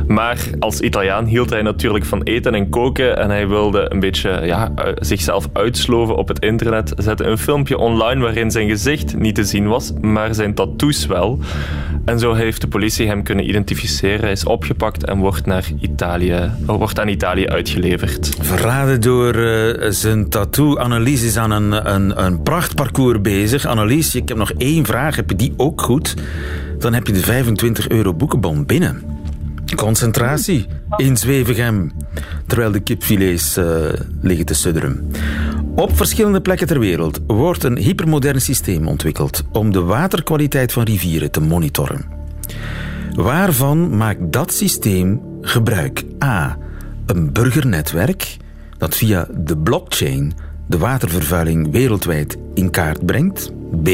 Maar 0.07 0.37
als 0.59 0.79
Italiaan 0.79 1.25
hield 1.25 1.49
hij 1.49 1.61
natuurlijk 1.61 2.05
van 2.05 2.21
eten 2.23 2.53
en 2.55 2.69
koken. 2.69 3.17
En 3.17 3.29
hij 3.29 3.47
wilde 3.47 3.85
een 3.91 3.99
beetje 3.99 4.41
ja, 4.43 4.71
eh, 4.75 4.91
zichzelf 4.95 5.49
uitsloven 5.53 6.15
op 6.15 6.27
het 6.27 6.39
internet. 6.39 6.93
Zette 6.97 7.23
een 7.23 7.37
filmpje 7.37 7.77
online 7.77 8.21
waarin 8.21 8.51
zijn 8.51 8.69
gezicht 8.69 9.17
niet 9.17 9.35
te 9.35 9.43
zien 9.43 9.67
was, 9.67 9.93
maar 10.01 10.35
zijn 10.35 10.53
tattoos 10.53 11.05
wel. 11.05 11.39
En 12.05 12.19
zo 12.19 12.33
heeft 12.33 12.61
de 12.61 12.67
politie 12.67 13.07
hem 13.07 13.23
kunnen 13.23 13.49
identificeren. 13.49 14.19
Hij 14.19 14.31
is 14.31 14.43
opgepakt 14.43 15.05
en 15.05 15.17
wordt, 15.17 15.45
naar 15.45 15.65
Italië, 15.79 16.51
oh, 16.67 16.77
wordt 16.77 16.99
aan 16.99 17.07
Italië 17.07 17.47
uitgeleverd. 17.47 18.29
Verraden 18.41 19.01
door 19.01 19.33
eh, 19.35 19.89
zijn 19.91 20.29
tattoo. 20.29 20.75
Annelies 20.77 21.23
is 21.23 21.37
aan 21.37 21.51
een, 21.51 21.93
een, 21.93 22.23
een 22.25 22.41
prachtparcours 22.41 23.21
bezig. 23.21 23.65
Annelies, 23.65 24.15
ik 24.15 24.27
heb 24.27 24.37
nog 24.37 24.51
één 24.57 24.85
vraag. 24.85 24.99
Heb 25.09 25.29
je 25.29 25.35
die 25.35 25.53
ook 25.57 25.81
goed? 25.81 26.15
Dan 26.79 26.93
heb 26.93 27.07
je 27.07 27.13
de 27.13 27.19
25 27.19 27.89
euro 27.89 28.13
boekenbon 28.13 28.65
binnen. 28.65 29.03
Concentratie 29.75 30.67
in 30.97 31.17
Zwevegem. 31.17 31.91
Terwijl 32.47 32.71
de 32.71 32.79
kipfilets 32.79 33.57
eh, 33.57 33.65
liggen 34.21 34.45
te 34.45 34.53
sudderen. 34.53 35.11
Op 35.75 35.97
verschillende 35.97 36.41
plekken 36.41 36.67
ter 36.67 36.79
wereld 36.79 37.19
wordt 37.27 37.63
een 37.63 37.77
hypermodern 37.77 38.41
systeem 38.41 38.87
ontwikkeld 38.87 39.43
om 39.51 39.71
de 39.71 39.81
waterkwaliteit 39.81 40.71
van 40.71 40.83
rivieren 40.83 41.31
te 41.31 41.41
monitoren. 41.41 42.05
Waarvan 43.13 43.97
maakt 43.97 44.31
dat 44.33 44.53
systeem 44.53 45.21
gebruik? 45.41 46.03
A. 46.23 46.57
Een 47.05 47.33
burgernetwerk 47.33 48.37
dat 48.77 48.95
via 48.95 49.27
de 49.37 49.57
blockchain 49.57 50.33
de 50.67 50.77
watervervuiling 50.77 51.71
wereldwijd 51.71 52.37
in 52.53 52.69
kaart 52.69 53.05
brengt. 53.05 53.51
B. 53.83 53.89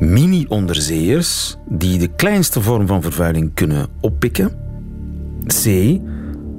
Mini-onderzeeërs 0.00 1.56
die 1.68 1.98
de 1.98 2.08
kleinste 2.08 2.60
vorm 2.60 2.86
van 2.86 3.02
vervuiling 3.02 3.54
kunnen 3.54 3.86
oppikken. 4.00 4.50
C. 5.46 5.66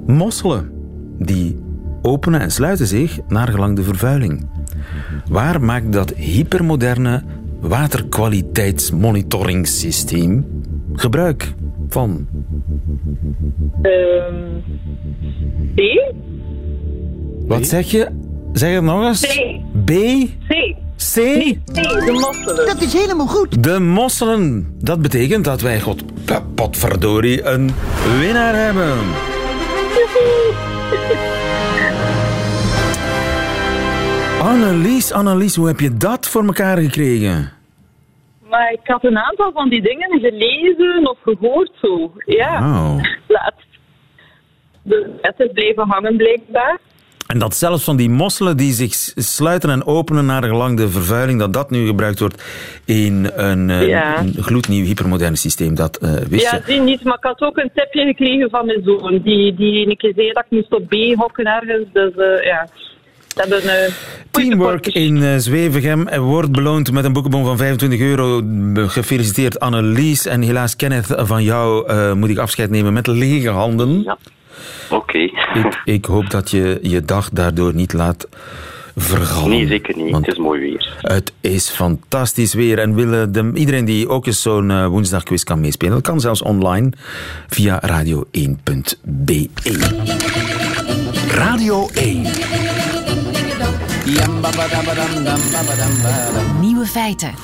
Mosselen 0.06 0.70
die 1.18 1.56
openen 2.02 2.40
en 2.40 2.50
sluiten 2.50 2.86
zich 2.86 3.18
naar 3.28 3.48
gelang 3.48 3.76
de 3.76 3.82
vervuiling. 3.82 4.48
Waar 5.28 5.60
maakt 5.60 5.92
dat 5.92 6.14
hypermoderne 6.14 7.22
waterkwaliteitsmonitoringssysteem 7.60 10.46
gebruik 10.92 11.54
van? 11.88 12.26
Ehm 13.82 14.34
B? 15.74 15.80
Wat 17.46 17.66
zeg 17.66 17.90
je? 17.90 18.08
Zeg 18.52 18.74
het 18.74 18.82
nog 18.82 19.06
eens. 19.06 19.20
C. 19.20 19.60
B. 19.84 19.90
C. 20.48 20.74
C. 21.10 21.14
De 21.14 22.10
mosselen. 22.12 22.66
Dat 22.66 22.80
is 22.80 22.92
helemaal 22.92 23.26
goed. 23.26 23.62
De 23.62 23.80
mosselen. 23.80 24.74
Dat 24.78 25.02
betekent 25.02 25.44
dat 25.44 25.60
wij, 25.60 25.80
god, 25.80 26.02
potverdorie, 26.54 27.42
een 27.44 27.70
winnaar 28.20 28.54
hebben. 28.54 28.98
Annelies, 34.42 35.12
Annelies, 35.12 35.56
hoe 35.56 35.66
heb 35.66 35.80
je 35.80 35.96
dat 35.96 36.28
voor 36.28 36.44
elkaar 36.44 36.78
gekregen? 36.78 37.52
Maar 38.48 38.72
ik 38.72 38.80
had 38.82 39.04
een 39.04 39.18
aantal 39.18 39.52
van 39.52 39.68
die 39.68 39.82
dingen 39.82 40.20
gelezen 40.20 41.08
of 41.10 41.18
gehoord 41.22 41.70
zo. 41.80 42.12
Ja. 42.26 42.60
Wauw. 42.60 43.00
La- 43.28 43.52
de 44.82 45.10
net 45.22 45.34
is 45.36 45.50
blijven 45.52 45.88
hangen 45.88 46.16
blijkbaar. 46.16 46.78
En 47.32 47.38
dat 47.38 47.54
zelfs 47.56 47.84
van 47.84 47.96
die 47.96 48.10
mosselen 48.10 48.56
die 48.56 48.72
zich 48.72 48.94
sluiten 49.14 49.70
en 49.70 49.86
openen 49.86 50.26
naar 50.26 50.42
gelang 50.44 50.76
de 50.76 50.88
vervuiling, 50.88 51.38
dat 51.38 51.52
dat 51.52 51.70
nu 51.70 51.86
gebruikt 51.86 52.18
wordt 52.18 52.42
in 52.84 53.30
een, 53.34 53.70
eh, 53.70 53.88
Ja. 53.88 54.18
een 54.18 54.34
gloednieuw 54.40 54.84
hypermodern 54.84 55.36
systeem, 55.36 55.74
dat 55.74 55.96
eh, 55.96 56.10
wist 56.28 56.42
Ja, 56.50 56.54
je. 56.56 56.72
zie 56.72 56.80
niet, 56.80 57.04
maar 57.04 57.16
ik 57.16 57.24
had 57.24 57.40
ook 57.40 57.56
een 57.56 57.70
tipje 57.74 58.04
gekregen 58.04 58.50
van 58.50 58.66
mijn 58.66 58.82
zoon. 58.84 59.20
Die, 59.24 59.54
die 59.54 59.88
een 59.88 59.96
keer 59.96 60.12
zei 60.16 60.32
dat 60.32 60.44
ik 60.44 60.50
moest 60.50 60.72
op 60.74 60.88
B 60.88 60.94
hokken 61.14 61.44
ergens. 61.44 61.86
Dus 61.92 62.12
eh, 62.14 62.44
ja, 62.44 62.68
een... 63.36 63.60
goeie 63.60 63.90
Teamwork 64.30 64.86
in 64.86 65.22
eh, 65.22 65.36
Zwevegem 65.36 66.06
en 66.08 66.20
wordt 66.20 66.52
beloond 66.52 66.92
met 66.92 67.04
een 67.04 67.12
boekenbon 67.12 67.44
van 67.44 67.56
25 67.56 68.00
euro. 68.00 68.42
Gefeliciteerd 68.74 69.60
Annelies. 69.60 70.26
En 70.26 70.42
helaas 70.42 70.76
Kenneth, 70.76 71.06
van 71.16 71.42
jou 71.42 71.92
moet 72.14 72.30
ik 72.30 72.38
afscheid 72.38 72.70
nemen 72.70 72.92
met 72.92 73.06
lege 73.06 73.48
handen. 73.48 74.02
Ja. 74.02 74.18
Oké. 74.90 75.18
Ik, 75.18 75.80
ik 75.84 76.04
hoop 76.04 76.30
dat 76.30 76.50
je 76.50 76.78
je 76.82 77.04
dag 77.04 77.30
daardoor 77.32 77.74
niet 77.74 77.92
laat 77.92 78.28
vergallen. 78.96 79.48
Nee, 79.50 79.66
zeker 79.66 79.96
niet. 79.96 80.10
Want 80.10 80.26
Het 80.26 80.34
is 80.34 80.40
mooi 80.42 80.60
weer. 80.60 80.96
het 81.00 81.32
is 81.40 81.68
fantastisch 81.68 82.54
weer. 82.54 82.78
En 82.78 82.94
willen 82.94 83.32
de, 83.32 83.50
iedereen 83.54 83.84
die 83.84 84.08
ook 84.08 84.26
eens 84.26 84.42
zo'n 84.42 84.70
eh, 84.70 84.86
woensdagquiz 84.86 85.42
kan 85.42 85.60
meespelen, 85.60 85.92
dat 85.94 86.02
kan 86.02 86.20
zelfs 86.20 86.42
online 86.42 86.92
via 87.48 87.82
radio1.be. 87.86 89.48
Radio 91.28 91.88
1. 91.94 92.26
Nieuwe 96.60 96.86
feiten. 96.86 97.34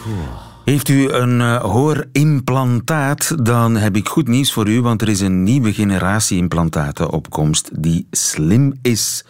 Heeft 0.68 0.88
u 0.88 1.08
een 1.10 1.40
eh, 1.40 1.60
hoorimplantaat, 1.60 3.46
dan 3.46 3.76
heb 3.76 3.96
ik 3.96 4.08
goed 4.08 4.28
nieuws 4.28 4.52
voor 4.52 4.68
u, 4.68 4.80
want 4.80 5.02
er 5.02 5.08
is 5.08 5.20
een 5.20 5.42
nieuwe 5.42 5.72
generatie 5.72 6.38
implantaten 6.38 7.10
op 7.10 7.30
komst 7.30 7.82
die 7.82 8.06
slim 8.10 8.78
is. 8.82 9.24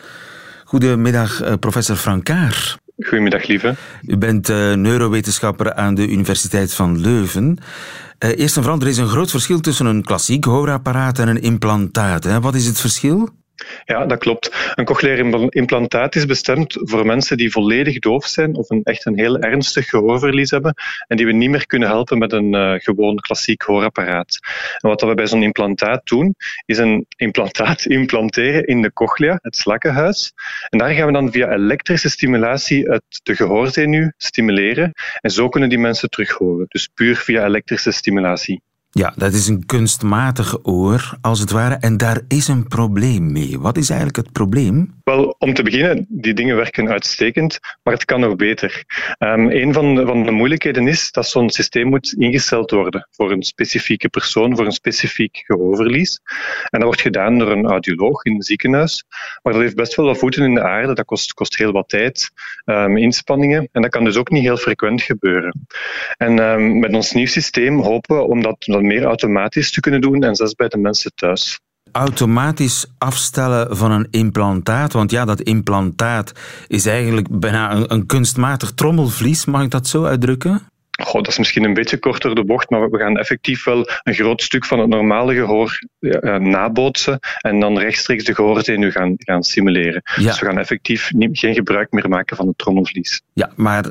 Goedemiddag, 0.65 1.41
eh, 1.41 1.53
professor 1.61 1.97
Frankaar. 1.97 2.79
Goedemiddag, 2.99 3.47
lieve. 3.47 3.75
U 4.07 4.17
bent 4.17 4.49
eh, 4.49 4.73
neurowetenschapper 4.73 5.75
aan 5.75 5.95
de 5.95 6.09
Universiteit 6.09 6.75
van 6.75 7.01
Leuven. 7.01 7.59
Eerst 8.19 8.57
en 8.57 8.63
vooral, 8.63 8.81
er 8.81 8.89
is 8.89 8.99
een 8.99 9.09
groot 9.09 9.31
verschil 9.31 9.61
tussen 9.61 9.87
een 9.87 10.05
klassiek 10.05 10.45
hoorapparaat 10.45 11.19
en 11.19 11.29
een 11.29 11.43
implantaat. 11.43 12.25
Hè? 12.25 12.41
Wat 12.41 12.55
is 12.55 12.67
het 12.67 12.81
verschil? 12.81 13.29
Ja, 13.85 14.07
dat 14.07 14.19
klopt. 14.19 14.73
Een 14.75 14.85
cochleair 14.85 15.19
impl- 15.19 15.47
implantaat 15.49 16.15
is 16.15 16.27
bestemd 16.27 16.77
voor 16.81 17.07
mensen 17.07 17.37
die 17.37 17.51
volledig 17.51 17.99
doof 17.99 18.27
zijn 18.27 18.57
of 18.57 18.71
een 18.71 18.83
echt 18.83 19.07
een 19.07 19.19
heel 19.19 19.39
ernstig 19.39 19.89
gehoorverlies 19.89 20.51
hebben 20.51 20.75
en 21.07 21.17
die 21.17 21.27
we 21.27 21.33
niet 21.33 21.51
meer 21.51 21.67
kunnen 21.67 21.89
helpen 21.89 22.19
met 22.19 22.33
een 22.33 22.55
eh, 22.55 22.75
gewoon 22.75 23.17
klassiek 23.17 23.63
hoorapparaat. 23.63 24.39
En 24.79 24.89
wat 24.89 25.01
we 25.01 25.15
bij 25.15 25.27
zo'n 25.27 25.43
implantaat 25.43 26.07
doen, 26.07 26.35
is 26.65 26.79
een 26.79 27.07
implantaat 27.17 27.85
implanteren 27.99 28.67
in 28.67 28.83
de 28.83 28.93
cochlea, 28.93 29.39
het 29.43 29.57
slakkenhuis. 29.57 30.33
En 30.69 30.79
daar 30.79 30.91
gaan 30.91 31.07
we 31.07 31.13
dan 31.13 31.33
via 31.33 31.53
elektrische 31.53 32.09
stimulatie 32.09 32.91
het, 32.91 33.21
de 33.23 33.37
gehoorzenuw 33.37 34.13
stimuleren. 34.17 34.93
En 35.21 35.31
zo 35.31 35.49
kunnen 35.49 35.69
die 35.69 35.79
mensen 35.79 36.11
terug 36.11 36.31
horen. 36.31 36.67
Dus 36.69 36.89
puur 36.95 37.17
via 37.17 37.45
elektrische 37.45 37.91
stimulatie. 37.91 38.63
Ja, 38.91 39.13
dat 39.17 39.33
is 39.33 39.49
een 39.49 39.67
kunstmatig 39.67 40.59
oor, 40.63 41.19
als 41.21 41.41
het 41.41 41.51
ware. 41.51 41.75
En 41.75 41.97
daar 41.97 42.21
is 42.29 42.49
een 42.49 42.69
probleem 42.69 43.33
mee. 43.33 43.59
Wat 43.59 43.77
is 43.77 43.89
eigenlijk 43.89 44.17
het 44.19 44.33
probleem? 44.33 44.97
Wel, 45.05 45.35
om 45.39 45.55
te 45.55 45.63
beginnen, 45.63 46.07
die 46.09 46.35
dingen 46.35 46.57
werken 46.57 46.89
uitstekend, 46.89 47.59
maar 47.83 47.95
het 47.95 48.05
kan 48.05 48.21
nog 48.21 48.37
beter. 48.37 48.85
Um, 49.19 49.51
een 49.51 49.73
van 49.73 49.95
de, 49.95 50.07
van 50.07 50.23
de 50.23 50.31
moeilijkheden 50.31 50.89
is 50.89 51.11
dat 51.11 51.29
zo'n 51.29 51.51
systeem 51.51 51.89
moet 51.89 52.13
ingesteld 52.13 52.71
worden 52.71 53.09
voor 53.11 53.33
een 53.33 53.43
specifieke 53.43 54.09
persoon, 54.09 54.57
voor 54.57 54.67
een 54.67 54.73
specifiek 54.73 55.43
gehoorverlies. 55.47 56.21
En 56.71 56.79
dat 56.79 56.83
wordt 56.83 57.01
gedaan 57.01 57.39
door 57.39 57.51
een 57.51 57.67
audioloog 57.67 58.25
in 58.25 58.35
een 58.35 58.43
ziekenhuis. 58.43 59.05
Maar 59.43 59.53
dat 59.53 59.63
heeft 59.63 59.77
best 59.77 59.95
wel 59.95 60.07
wat 60.07 60.19
voeten 60.19 60.45
in 60.45 60.55
de 60.55 60.63
aarde, 60.63 60.95
dat 60.95 61.05
kost, 61.05 61.33
kost 61.33 61.57
heel 61.57 61.73
wat 61.73 61.89
tijd, 61.89 62.31
um, 62.65 62.97
inspanningen, 62.97 63.69
en 63.73 63.83
dat 63.83 63.91
kan 63.91 64.05
dus 64.05 64.17
ook 64.17 64.31
niet 64.31 64.43
heel 64.43 64.57
frequent 64.57 65.03
gebeuren. 65.03 65.67
En 66.17 66.39
um, 66.39 66.79
met 66.79 66.95
ons 66.95 67.13
nieuw 67.13 67.27
systeem 67.27 67.81
hopen 67.81 68.17
we 68.17 68.23
om 68.23 68.43
meer 68.83 69.05
automatisch 69.05 69.73
te 69.73 69.81
kunnen 69.81 70.01
doen 70.01 70.23
en 70.23 70.35
zelfs 70.35 70.55
bij 70.55 70.69
de 70.69 70.79
mensen 70.79 71.13
thuis 71.15 71.61
automatisch 71.93 72.87
afstellen 72.99 73.77
van 73.77 73.91
een 73.91 74.07
implantaat? 74.11 74.93
Want 74.93 75.11
ja, 75.11 75.25
dat 75.25 75.41
implantaat 75.41 76.33
is 76.67 76.87
eigenlijk 76.87 77.41
bijna 77.41 77.73
een, 77.73 77.93
een 77.93 78.07
kunstmatig 78.07 78.73
trommelvlies, 78.73 79.45
mag 79.45 79.63
ik 79.63 79.71
dat 79.71 79.87
zo 79.87 80.05
uitdrukken? 80.05 80.63
Goh, 81.03 81.23
dat 81.23 81.29
is 81.29 81.39
misschien 81.39 81.65
een 81.65 81.75
beetje 81.75 81.99
kort 81.99 82.23
door 82.23 82.35
de 82.35 82.45
bocht, 82.45 82.71
maar 82.71 82.91
we 82.91 82.99
gaan 82.99 83.17
effectief 83.17 83.65
wel 83.65 83.89
een 84.03 84.15
groot 84.15 84.43
stuk 84.43 84.65
van 84.65 84.79
het 84.79 84.89
normale 84.89 85.35
gehoor 85.35 85.79
ja, 85.99 86.39
nabootsen 86.39 87.19
en 87.41 87.61
dan 87.61 87.79
rechtstreeks 87.79 88.25
de 88.25 88.35
gehoorzenuw 88.35 88.91
gaan, 88.91 89.15
gaan 89.17 89.43
simuleren. 89.43 90.03
Ja. 90.17 90.23
Dus 90.23 90.41
we 90.41 90.47
gaan 90.47 90.59
effectief 90.59 91.13
niet, 91.13 91.39
geen 91.39 91.55
gebruik 91.55 91.93
meer 91.93 92.09
maken 92.09 92.37
van 92.37 92.47
het 92.47 92.59
trommelvlies. 92.59 93.23
Ja, 93.33 93.51
maar 93.57 93.85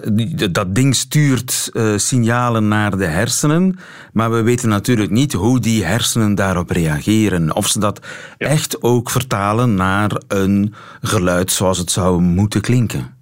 dat 0.52 0.76
ding 0.76 0.96
stuurt 0.96 1.70
uh, 1.74 1.98
signalen 1.98 2.68
naar 2.68 2.98
de 2.98 3.06
hersenen, 3.06 3.80
maar 4.14 4.32
we 4.32 4.42
weten 4.42 4.70
natuurlijk 4.70 5.12
niet 5.12 5.34
hoe 5.34 5.60
die 5.60 5.86
hersenen 5.86 6.36
daarop 6.36 6.70
reageren. 6.70 7.56
Of 7.56 7.68
ze 7.68 7.80
dat 7.80 8.06
ja. 8.38 8.48
echt 8.48 8.82
ook 8.82 9.10
vertalen 9.10 9.76
naar 9.76 10.22
een 10.28 10.74
geluid 11.02 11.52
zoals 11.52 11.78
het 11.78 11.92
zou 11.92 12.22
moeten 12.22 12.62
klinken. 12.62 13.17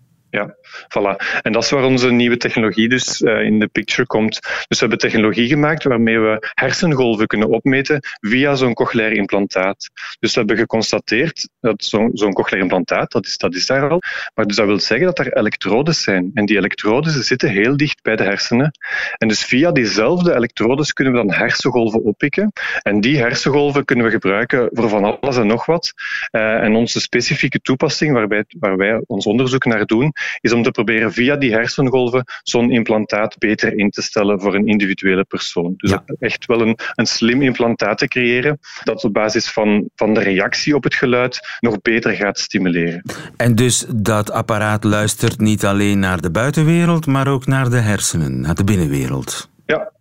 Voilà. 0.84 1.42
En 1.42 1.52
dat 1.52 1.64
is 1.64 1.70
waar 1.70 1.84
onze 1.84 2.12
nieuwe 2.12 2.38
technologie 2.38 2.90
dus 2.90 3.22
uh, 3.22 3.42
in 3.42 3.60
de 3.60 3.68
picture 3.68 4.08
komt. 4.08 4.40
Dus 4.42 4.66
we 4.68 4.78
hebben 4.78 4.98
technologie 4.98 5.48
gemaakt 5.48 5.84
waarmee 5.84 6.20
we 6.20 6.52
hersengolven 6.54 7.28
kunnen 7.28 7.50
opmeten 7.50 8.00
via 8.20 8.56
zo'n 8.56 8.74
cochleair 8.74 9.12
implantaat. 9.12 9.90
Dus 10.20 10.34
we 10.34 10.40
hebben 10.40 10.58
geconstateerd 10.58 11.50
dat 11.60 11.84
zo'n 11.84 12.10
zo 12.14 12.30
cochleair 12.30 12.64
implantaat, 12.64 13.12
dat 13.12 13.26
is, 13.26 13.38
dat 13.38 13.56
is 13.56 13.66
daar 13.66 13.90
al, 13.90 14.02
maar 14.34 14.46
dus 14.46 14.56
dat 14.56 14.66
wil 14.66 14.80
zeggen 14.80 15.06
dat 15.06 15.20
er 15.20 15.38
elektrodes 15.38 16.02
zijn. 16.02 16.32
En 16.34 16.46
die 16.46 16.58
elektrodes 16.58 17.14
zitten 17.28 17.50
heel 17.50 17.78
dicht 17.78 18.02
bij 18.02 18.16
de 18.16 18.24
hersenen. 18.24 18.72
En 19.18 19.28
dus 19.28 19.44
via 19.44 19.72
diezelfde 19.72 20.36
elektrodes 20.36 20.94
kunnen 20.94 21.14
we 21.14 21.20
dan 21.20 21.34
hersengolven 21.34 22.04
oppikken. 22.04 22.52
En 22.82 23.02
die 23.02 23.18
hersengolven 23.18 23.86
kunnen 23.86 24.06
we 24.06 24.12
gebruiken 24.12 24.70
voor 24.72 24.90
van 24.90 25.20
alles 25.20 25.38
en 25.38 25.48
nog 25.48 25.66
wat. 25.66 25.94
Uh, 26.32 26.64
en 26.64 26.76
onze 26.76 27.02
specifieke 27.02 27.60
toepassing, 27.60 28.14
waarbij, 28.14 28.46
waar 28.60 28.78
wij 28.78 29.04
ons 29.06 29.26
onderzoek 29.26 29.66
naar 29.66 29.86
doen, 29.86 30.14
is 30.42 30.54
om 30.54 30.64
te 30.66 30.72
proberen 30.72 31.14
via 31.14 31.36
die 31.36 31.52
hersengolven 31.52 32.24
zo'n 32.44 32.72
implantaat 32.72 33.38
beter 33.38 33.78
in 33.78 33.90
te 33.90 34.02
stellen 34.02 34.42
voor 34.42 34.56
een 34.56 34.68
individuele 34.68 35.24
persoon. 35.24 35.74
Dus 35.78 35.90
ja. 35.90 36.04
echt 36.20 36.46
wel 36.46 36.62
een, 36.62 36.78
een 36.96 37.06
slim 37.06 37.42
implantaat 37.42 37.98
te 37.98 38.08
creëren 38.08 38.60
dat 38.84 39.04
op 39.04 39.14
basis 39.14 39.52
van, 39.52 39.90
van 39.96 40.14
de 40.14 40.20
reactie 40.20 40.76
op 40.76 40.84
het 40.84 40.96
geluid 40.96 41.40
nog 41.60 41.82
beter 41.82 42.12
gaat 42.12 42.40
stimuleren. 42.40 43.02
En 43.38 43.56
dus 43.56 43.86
dat 43.96 44.32
apparaat 44.32 44.84
luistert 44.84 45.40
niet 45.40 45.66
alleen 45.66 46.00
naar 46.00 46.22
de 46.22 46.32
buitenwereld, 46.32 47.06
maar 47.06 47.28
ook 47.28 47.46
naar 47.46 47.70
de 47.70 47.80
hersenen, 47.80 48.42
naar 48.42 48.56
de 48.56 48.64
binnenwereld. 48.64 49.50
Ja, 49.66 49.76
ja 49.76 49.95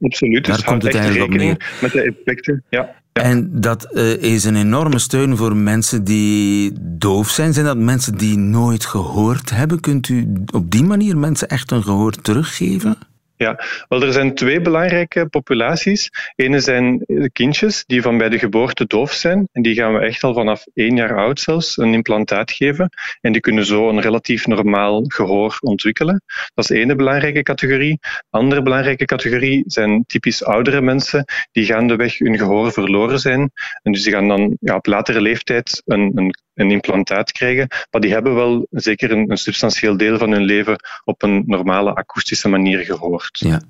absoluut. 0.00 0.46
Daar 0.46 0.56
dus 0.56 0.64
komt 0.64 0.82
het 0.82 0.94
eigenlijk 0.94 1.32
op 1.32 1.38
neer. 1.38 1.78
Met 1.80 1.92
de 1.92 2.02
effecten, 2.02 2.64
ja. 2.68 2.98
Ja. 3.12 3.22
En 3.22 3.60
dat 3.60 3.88
uh, 3.92 4.22
is 4.22 4.44
een 4.44 4.56
enorme 4.56 4.98
steun 4.98 5.36
voor 5.36 5.56
mensen 5.56 6.04
die 6.04 6.72
doof 6.80 7.28
zijn. 7.28 7.52
Zijn 7.52 7.66
dat 7.66 7.76
mensen 7.76 8.18
die 8.18 8.38
nooit 8.38 8.84
gehoord 8.84 9.50
hebben? 9.50 9.80
Kunt 9.80 10.08
u 10.08 10.32
op 10.54 10.70
die 10.70 10.84
manier 10.84 11.18
mensen 11.18 11.48
echt 11.48 11.70
een 11.70 11.82
gehoor 11.82 12.12
teruggeven? 12.12 12.96
Ja, 13.40 13.58
wel, 13.88 14.02
er 14.02 14.12
zijn 14.12 14.34
twee 14.34 14.60
belangrijke 14.60 15.26
populaties. 15.26 16.10
Ene 16.36 16.60
zijn 16.60 17.02
de 17.06 17.30
kindjes 17.32 17.84
die 17.86 18.02
van 18.02 18.18
bij 18.18 18.28
de 18.28 18.38
geboorte 18.38 18.86
doof 18.86 19.12
zijn. 19.12 19.48
En 19.52 19.62
die 19.62 19.74
gaan 19.74 19.92
we 19.92 19.98
echt 19.98 20.22
al 20.22 20.34
vanaf 20.34 20.64
één 20.74 20.96
jaar 20.96 21.16
oud 21.16 21.40
zelfs 21.40 21.76
een 21.76 21.94
implantaat 21.94 22.50
geven. 22.50 22.88
En 23.20 23.32
die 23.32 23.40
kunnen 23.40 23.66
zo 23.66 23.88
een 23.88 24.00
relatief 24.00 24.46
normaal 24.46 25.04
gehoor 25.06 25.58
ontwikkelen. 25.60 26.22
Dat 26.54 26.70
is 26.70 26.76
ene 26.76 26.94
belangrijke 26.94 27.42
categorie. 27.42 27.98
Andere 28.30 28.62
belangrijke 28.62 29.04
categorie 29.04 29.64
zijn 29.66 30.04
typisch 30.06 30.44
oudere 30.44 30.80
mensen 30.80 31.24
die 31.52 31.64
gaandeweg 31.64 32.18
hun 32.18 32.38
gehoor 32.38 32.72
verloren 32.72 33.18
zijn. 33.18 33.50
En 33.82 33.92
dus 33.92 34.02
die 34.02 34.12
gaan 34.12 34.28
dan 34.28 34.56
ja, 34.60 34.74
op 34.74 34.86
latere 34.86 35.20
leeftijd 35.20 35.82
een, 35.84 36.12
een, 36.14 36.34
een 36.60 36.70
implantaat 36.70 37.32
krijgen. 37.32 37.68
Maar 37.90 38.00
die 38.00 38.12
hebben 38.12 38.34
wel 38.34 38.66
zeker 38.70 39.10
een, 39.10 39.30
een 39.30 39.36
substantieel 39.36 39.96
deel 39.96 40.18
van 40.18 40.30
hun 40.30 40.42
leven 40.42 40.76
op 41.04 41.22
een 41.22 41.42
normale 41.46 41.94
akoestische 41.94 42.48
manier 42.48 42.84
gehoord. 42.84 43.38
Ja. 43.38 43.60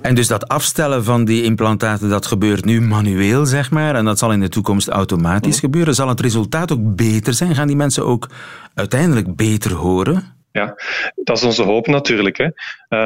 En 0.00 0.14
dus 0.14 0.26
dat 0.26 0.48
afstellen 0.48 1.04
van 1.04 1.24
die 1.24 1.42
implantaten, 1.42 2.08
dat 2.08 2.26
gebeurt 2.26 2.64
nu 2.64 2.80
manueel, 2.80 3.46
zeg 3.46 3.70
maar, 3.70 3.94
en 3.94 4.04
dat 4.04 4.18
zal 4.18 4.32
in 4.32 4.40
de 4.40 4.48
toekomst 4.48 4.88
automatisch 4.88 5.60
gebeuren. 5.60 5.94
Zal 5.94 6.08
het 6.08 6.20
resultaat 6.20 6.72
ook 6.72 6.96
beter 6.96 7.34
zijn? 7.34 7.54
Gaan 7.54 7.66
die 7.66 7.76
mensen 7.76 8.06
ook 8.06 8.28
uiteindelijk 8.74 9.36
beter 9.36 9.72
horen? 9.72 10.34
Ja, 10.52 10.74
dat 11.14 11.36
is 11.36 11.42
onze 11.42 11.62
hoop 11.62 11.86
natuurlijk. 11.86 12.36
Hè. 12.36 12.44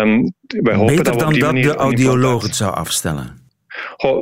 Um, 0.00 0.33
wij 0.46 0.74
hopen 0.74 0.96
beter 0.96 1.05
dat 1.05 1.14
we 1.14 1.38
dan 1.38 1.48
op 1.48 1.55
die 1.55 1.64
dat 1.64 1.72
de 1.72 1.79
audioloog 1.79 2.42
het 2.42 2.57
zou 2.57 2.74
afstellen? 2.74 3.39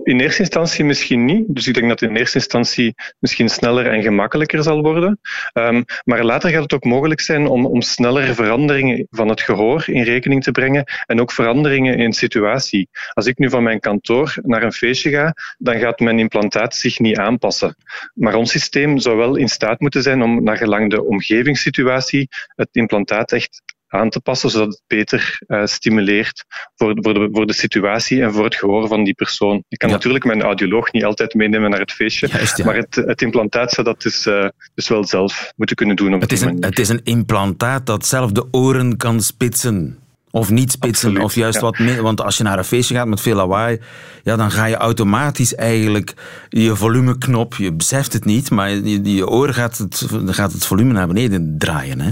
In 0.03 0.21
eerste 0.21 0.40
instantie 0.40 0.85
misschien 0.85 1.25
niet. 1.25 1.44
Dus 1.47 1.66
ik 1.66 1.75
denk 1.75 1.88
dat 1.88 2.01
het 2.01 2.11
in 2.11 2.16
eerste 2.16 2.38
instantie 2.38 2.94
misschien 3.18 3.49
sneller 3.49 3.87
en 3.87 4.03
gemakkelijker 4.03 4.62
zal 4.62 4.83
worden. 4.83 5.21
Um, 5.55 5.85
maar 6.05 6.25
later 6.25 6.51
gaat 6.51 6.62
het 6.62 6.73
ook 6.73 6.85
mogelijk 6.85 7.21
zijn 7.21 7.47
om, 7.47 7.66
om 7.66 7.83
sneller 7.83 8.35
veranderingen 8.35 9.07
van 9.11 9.29
het 9.29 9.40
gehoor 9.40 9.85
in 9.87 10.03
rekening 10.03 10.42
te 10.42 10.51
brengen 10.51 10.85
en 11.07 11.21
ook 11.21 11.33
veranderingen 11.33 11.99
in 11.99 12.12
situatie. 12.12 12.88
Als 13.12 13.27
ik 13.27 13.38
nu 13.38 13.51
van 13.51 13.62
mijn 13.62 13.81
kantoor 13.81 14.35
naar 14.42 14.62
een 14.62 14.73
feestje 14.73 15.11
ga, 15.11 15.35
dan 15.59 15.79
gaat 15.79 16.01
mijn 16.01 16.18
implantaat 16.18 16.75
zich 16.75 16.99
niet 16.99 17.18
aanpassen. 17.18 17.77
Maar 18.14 18.35
ons 18.35 18.51
systeem 18.51 18.99
zou 18.99 19.16
wel 19.16 19.37
in 19.37 19.49
staat 19.49 19.81
moeten 19.81 20.03
zijn 20.03 20.23
om 20.23 20.42
naar 20.42 20.57
gelang 20.57 20.90
de 20.90 21.05
omgevingssituatie 21.05 22.29
het 22.55 22.68
implantaat 22.73 23.33
echt 23.33 23.62
aan 23.88 24.11
te 24.11 24.20
passen, 24.20 24.51
zodat 24.51 24.68
het 24.68 24.83
beter 24.87 25.40
uh, 25.46 25.64
stimuleert 25.64 26.44
voor, 26.77 26.96
voor, 27.01 27.14
de, 27.14 27.29
voor 27.33 27.46
de 27.46 27.53
situatie 27.53 28.22
en 28.22 28.33
voor 28.33 28.44
het 28.44 28.55
gehoor 28.55 28.88
van 28.88 29.05
die 29.05 29.14
persoon. 29.14 29.62
Ik 29.68 29.79
kan 29.79 29.90
natuurlijk 29.90 30.24
mijn 30.24 30.42
audioloog 30.42 30.92
niet 30.92 31.05
altijd 31.05 31.35
meenemen 31.35 31.70
naar 31.70 31.81
het 31.81 31.92
feestje, 31.92 32.29
ja. 32.29 32.64
maar 32.64 32.77
het, 32.77 32.94
het, 32.94 33.22
implantaat 33.22 33.70
zou 33.72 33.87
dat 33.87 34.03
dus, 34.03 34.27
uh, 34.27 34.48
dus 34.74 34.88
wel 34.88 35.05
zelf 35.05 35.53
moeten 35.57 35.77
kunnen 35.77 35.96
doen. 35.96 36.14
Op 36.14 36.20
het, 36.20 36.33
is 36.33 36.40
een, 36.40 36.57
het 36.61 36.79
is 36.79 36.88
een 36.88 37.01
implantaat 37.05 37.87
dat 37.87 38.07
zelf 38.07 38.33
de 38.33 38.46
oren 38.51 38.96
kan 38.96 39.22
spitsen. 39.22 39.98
Of 40.31 40.51
niet 40.51 40.70
spitsen, 40.70 41.09
Absoluut, 41.09 41.24
of 41.24 41.35
juist 41.35 41.55
ja. 41.55 41.61
wat 41.61 41.79
meer. 41.79 42.03
Want 42.03 42.20
als 42.20 42.37
je 42.37 42.42
naar 42.42 42.59
een 42.59 42.64
feestje 42.64 42.94
gaat 42.94 43.07
met 43.07 43.20
veel 43.20 43.35
lawaai, 43.35 43.81
ja, 44.22 44.37
dan 44.37 44.51
ga 44.51 44.64
je 44.64 44.77
automatisch 44.77 45.55
eigenlijk 45.55 46.14
je 46.48 46.77
volumeknop, 46.77 47.55
je 47.55 47.72
beseft 47.72 48.12
het 48.12 48.24
niet, 48.24 48.51
maar 48.51 48.70
je, 48.70 49.14
je 49.14 49.29
oor 49.29 49.55
gaat 49.55 49.79
het, 49.79 50.07
gaat 50.27 50.53
het 50.53 50.66
volume 50.66 50.92
naar 50.92 51.07
beneden 51.07 51.55
draaien. 51.59 52.01
Hè? 52.01 52.11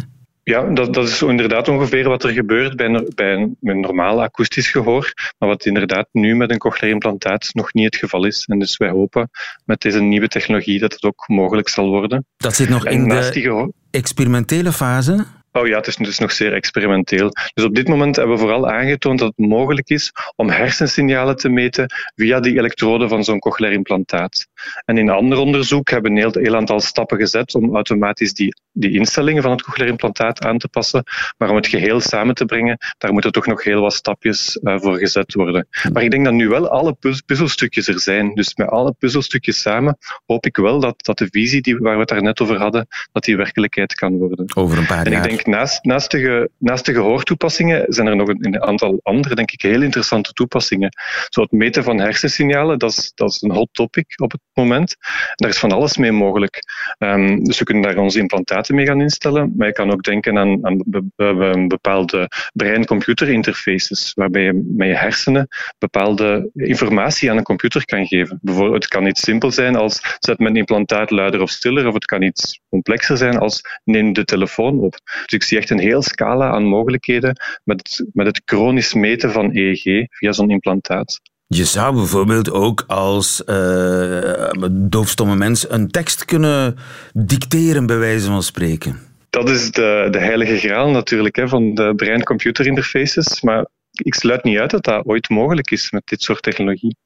Ja, 0.50 0.62
dat, 0.62 0.94
dat 0.94 1.09
is 1.09 1.22
inderdaad 1.22 1.68
ongeveer 1.68 2.09
wat 2.09 2.24
er 2.24 2.30
gebeurt 2.30 2.76
bij, 2.76 2.87
een, 2.87 3.12
bij 3.14 3.32
een, 3.32 3.56
een 3.62 3.80
normaal 3.80 4.22
akoestisch 4.22 4.70
gehoor, 4.70 5.12
maar 5.38 5.48
wat 5.48 5.64
inderdaad 5.64 6.09
nu 6.12 6.37
met 6.37 6.50
een 6.50 6.59
cochleair 6.59 6.94
implantaat 6.94 7.48
nog 7.52 7.72
niet 7.72 7.85
het 7.85 7.96
geval 7.96 8.24
is. 8.24 8.44
En 8.44 8.59
dus 8.59 8.76
wij 8.76 8.88
hopen 8.88 9.30
met 9.64 9.80
deze 9.80 10.00
nieuwe 10.00 10.28
technologie 10.28 10.78
dat 10.78 10.92
het 10.92 11.02
ook 11.04 11.24
mogelijk 11.28 11.68
zal 11.68 11.88
worden. 11.88 12.26
Dat 12.37 12.54
zit 12.54 12.68
nog 12.68 12.87
in 12.87 13.09
de 13.09 13.72
experimentele 13.90 14.72
fase? 14.72 15.26
Oh 15.52 15.66
ja, 15.66 15.76
het 15.76 15.87
is 15.87 15.96
dus 15.96 16.18
nog 16.18 16.32
zeer 16.32 16.52
experimenteel. 16.52 17.30
Dus 17.54 17.64
op 17.64 17.74
dit 17.74 17.88
moment 17.88 18.16
hebben 18.16 18.35
we 18.35 18.40
vooral 18.40 18.70
aangetoond 18.70 19.18
dat 19.18 19.32
het 19.37 19.46
mogelijk 19.46 19.88
is 19.88 20.12
om 20.35 20.50
hersensignalen 20.50 21.37
te 21.37 21.48
meten 21.48 21.87
via 22.14 22.40
die 22.40 22.59
elektroden 22.59 23.09
van 23.09 23.24
zo'n 23.24 23.38
cochleair 23.38 23.74
implantaat. 23.74 24.46
En 24.85 24.99
in 24.99 25.09
ander 25.09 25.38
onderzoek 25.38 25.90
hebben 25.90 26.12
we 26.12 26.21
een 26.21 26.33
heel 26.42 26.57
aantal 26.57 26.81
stappen 26.81 27.19
gezet 27.19 27.55
om 27.55 27.75
automatisch 27.75 28.35
die, 28.35 28.61
die 28.73 28.92
instellingen 28.92 29.42
van 29.42 29.51
het 29.51 29.62
cochleair 29.62 29.90
implantaat 29.90 30.45
aan 30.45 30.59
te 30.59 30.69
passen. 30.69 31.05
Maar 31.38 31.51
om 31.51 31.57
het 31.57 31.66
geheel 31.66 32.01
samen 32.01 32.35
te 32.35 32.45
brengen, 32.45 32.79
daar 32.99 33.12
moeten 33.12 33.33
toch 33.33 33.47
nog 33.47 33.64
heel 33.64 33.81
wat 33.81 33.95
stapjes 33.95 34.59
uh, 34.62 34.79
voor 34.79 34.99
gezet 34.99 35.35
worden. 35.35 35.69
Maar 35.92 36.03
ik 36.03 36.11
denk 36.11 36.25
dat 36.25 36.35
nu 36.35 36.49
wel 36.49 36.69
alle 36.69 36.97
puzzelstukjes 37.27 37.88
er 37.88 38.01
zijn. 38.01 38.35
Dus 38.35 38.55
met 38.55 38.69
alle 38.69 38.92
puzzelstukjes 38.99 39.61
samen 39.61 39.99
hoop 40.27 40.47
ik 40.47 40.57
wel 40.57 40.81
dat, 40.81 41.05
dat 41.05 41.19
de 41.19 41.29
visie 41.31 41.61
die, 41.61 41.79
waar 41.79 41.95
we 41.95 42.01
het 42.01 42.09
daar 42.09 42.23
net 42.23 42.40
over 42.40 42.59
hadden, 42.59 42.87
dat 43.12 43.25
die 43.25 43.37
werkelijkheid 43.37 43.95
kan 43.95 44.16
worden. 44.19 44.57
Over 44.57 44.79
een 44.79 44.87
paar 44.87 45.07
en 45.07 45.12
jaar. 45.12 45.25
Ik 45.25 45.31
denk 45.31 45.47
naast, 45.47 45.85
naast, 45.85 46.11
de 46.11 46.51
naast 46.59 46.87
de 46.87 46.92
gehoortoepassingen 46.92 47.85
zijn 47.88 48.07
er 48.07 48.16
nog 48.16 48.29
een, 48.29 48.47
een, 48.47 48.62
aantal 48.62 49.01
andere, 49.03 49.35
denk 49.35 49.51
ik, 49.51 49.62
heel 49.62 49.83
interessante 49.83 50.33
toepassingen. 50.33 50.90
Zo 51.29 51.40
het 51.40 51.53
meten 51.53 51.85
van 51.85 52.01
hersensignalen, 52.01 52.79
dat 52.79 52.90
is, 52.90 53.12
dat 53.14 53.31
is 53.31 53.42
een 53.42 53.53
hot 53.53 53.69
topic 53.73 54.21
op 54.21 54.33
het 54.33 54.40
moment. 54.57 54.97
Daar 55.35 55.51
is 55.51 55.59
van 55.59 55.73
alles 55.73 55.97
mee 55.97 56.12
mogelijk. 56.12 56.62
Um, 56.99 57.45
dus 57.45 57.59
we 57.59 57.64
kunnen 57.64 57.83
daar 57.83 57.97
onze 57.97 58.19
implantaten 58.19 58.75
mee 58.75 58.87
gaan 58.87 59.01
instellen, 59.01 59.53
maar 59.57 59.66
je 59.66 59.73
kan 59.73 59.92
ook 59.92 60.03
denken 60.03 60.38
aan, 60.38 60.66
aan 60.66 60.83
be, 60.87 61.05
be, 61.16 61.64
bepaalde 61.69 62.29
brein-computer 62.53 63.29
interfaces, 63.29 64.12
waarbij 64.14 64.42
je 64.42 64.64
met 64.77 64.88
je 64.88 64.97
hersenen 64.97 65.49
bepaalde 65.79 66.51
informatie 66.55 67.31
aan 67.31 67.37
een 67.37 67.42
computer 67.42 67.85
kan 67.85 68.07
geven. 68.07 68.38
Bijvoorbeeld, 68.42 68.83
het 68.83 68.92
kan 68.92 69.07
iets 69.07 69.21
simpel 69.21 69.51
zijn 69.51 69.77
als 69.77 70.16
zet 70.19 70.38
mijn 70.38 70.57
implantaat 70.57 71.11
luider 71.11 71.40
of 71.40 71.51
stiller, 71.51 71.87
of 71.87 71.95
het 71.95 72.05
kan 72.05 72.23
iets 72.23 72.61
complexer 72.69 73.16
zijn 73.16 73.38
als 73.38 73.61
neem 73.85 74.12
de 74.12 74.25
telefoon 74.25 74.81
op. 74.81 74.99
Dus 75.25 75.33
ik 75.33 75.42
zie 75.42 75.59
echt 75.59 75.71
een 75.71 75.79
heel 75.79 76.03
scala 76.03 76.51
aan 76.51 76.64
mogelijkheden 76.64 77.40
met, 77.64 78.05
met 78.12 78.27
het 78.27 78.42
chronisch 78.45 78.95
meten 78.95 79.33
van 79.33 79.51
EEG 79.53 80.07
via 80.11 80.33
zo'n 80.33 80.51
implantaat. 80.51 81.21
Je 81.48 81.64
zou 81.64 81.94
bijvoorbeeld 81.94 82.50
ook 82.50 82.85
als 82.87 83.42
uh, 83.46 84.50
doofstomme 84.70 85.37
mens 85.37 85.70
een 85.70 85.90
tekst 85.90 86.24
kunnen 86.24 86.76
dicteren, 87.12 87.87
bij 87.87 87.98
wijze 87.98 88.26
van 88.26 88.42
spreken. 88.42 89.00
Dat 89.30 89.48
is 89.48 89.70
de, 89.70 90.09
de 90.11 90.18
heilige 90.18 90.59
graal 90.59 90.90
natuurlijk 90.90 91.37
hè, 91.37 91.48
van 91.48 91.74
de 91.74 91.92
brein-computer 91.96 92.66
interfaces. 92.66 93.40
Maar 93.40 93.66
ik 94.00 94.14
sluit 94.14 94.44
niet 94.44 94.59
uit 94.59 94.70
dat 94.70 94.85
dat 94.85 95.06
ooit 95.06 95.28
mogelijk 95.28 95.70
is 95.70 95.90
met 95.90 96.02
dit 96.04 96.22
soort 96.22 96.42
technologie. 96.42 96.96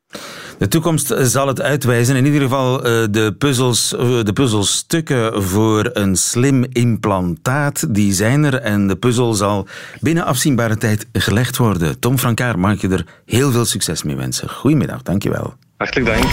De 0.58 0.68
toekomst 0.68 1.14
zal 1.18 1.46
het 1.46 1.60
uitwijzen. 1.60 2.16
In 2.16 2.24
ieder 2.24 2.40
geval 2.40 2.82
de, 3.10 3.34
puzzels, 3.38 3.88
de 4.24 4.30
puzzelstukken 4.34 5.42
voor 5.42 5.90
een 5.92 6.16
slim 6.16 6.64
implantaat, 6.72 7.94
die 7.94 8.12
zijn 8.12 8.44
er. 8.44 8.54
En 8.54 8.86
de 8.86 8.96
puzzel 8.96 9.34
zal 9.34 9.66
binnen 10.00 10.24
afzienbare 10.24 10.76
tijd 10.76 11.06
gelegd 11.12 11.56
worden. 11.56 11.98
Tom 11.98 12.18
Frankaar, 12.18 12.58
mag 12.58 12.80
je 12.80 12.88
er 12.88 13.06
heel 13.26 13.50
veel 13.50 13.64
succes 13.64 14.02
mee 14.02 14.16
wensen. 14.16 14.48
Goedemiddag, 14.48 15.02
dankjewel. 15.02 15.54
Hartelijk 15.80 16.06
dank. 16.06 16.24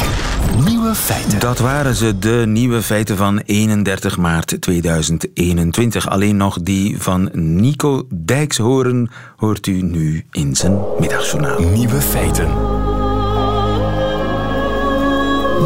Nieuwe 0.66 0.96
feiten. 0.96 1.40
Dat 1.40 1.60
waren 1.60 1.96
ze, 1.96 2.20
de 2.20 2.44
nieuwe 2.48 2.82
feiten 2.82 3.18
van 3.18 3.40
31 3.40 4.18
maart 4.18 4.62
2021. 4.62 6.10
Alleen 6.10 6.38
nog 6.38 6.62
die 6.62 7.02
van 7.02 7.30
Nico 7.34 8.08
Dijkshoorn 8.10 9.10
hoort 9.36 9.68
u 9.68 9.82
nu 9.82 10.26
in 10.32 10.56
zijn 10.56 10.80
middagjournaal. 11.00 11.60
Nieuwe 11.60 12.02
feiten. 12.02 12.48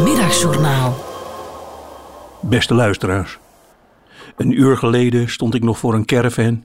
Middagjournaal. 0.04 1.04
Beste 2.40 2.74
luisteraars. 2.74 3.38
Een 4.36 4.60
uur 4.60 4.76
geleden 4.76 5.30
stond 5.30 5.54
ik 5.54 5.62
nog 5.62 5.78
voor 5.78 5.94
een 5.94 6.04
caravan 6.04 6.64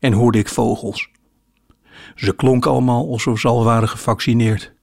en 0.00 0.12
hoorde 0.12 0.38
ik 0.38 0.48
vogels. 0.48 1.08
Ze 2.14 2.34
klonken 2.34 2.70
allemaal 2.70 3.10
alsof 3.10 3.38
ze 3.38 3.48
al 3.48 3.64
waren 3.64 3.88
gevaccineerd. 3.88 4.74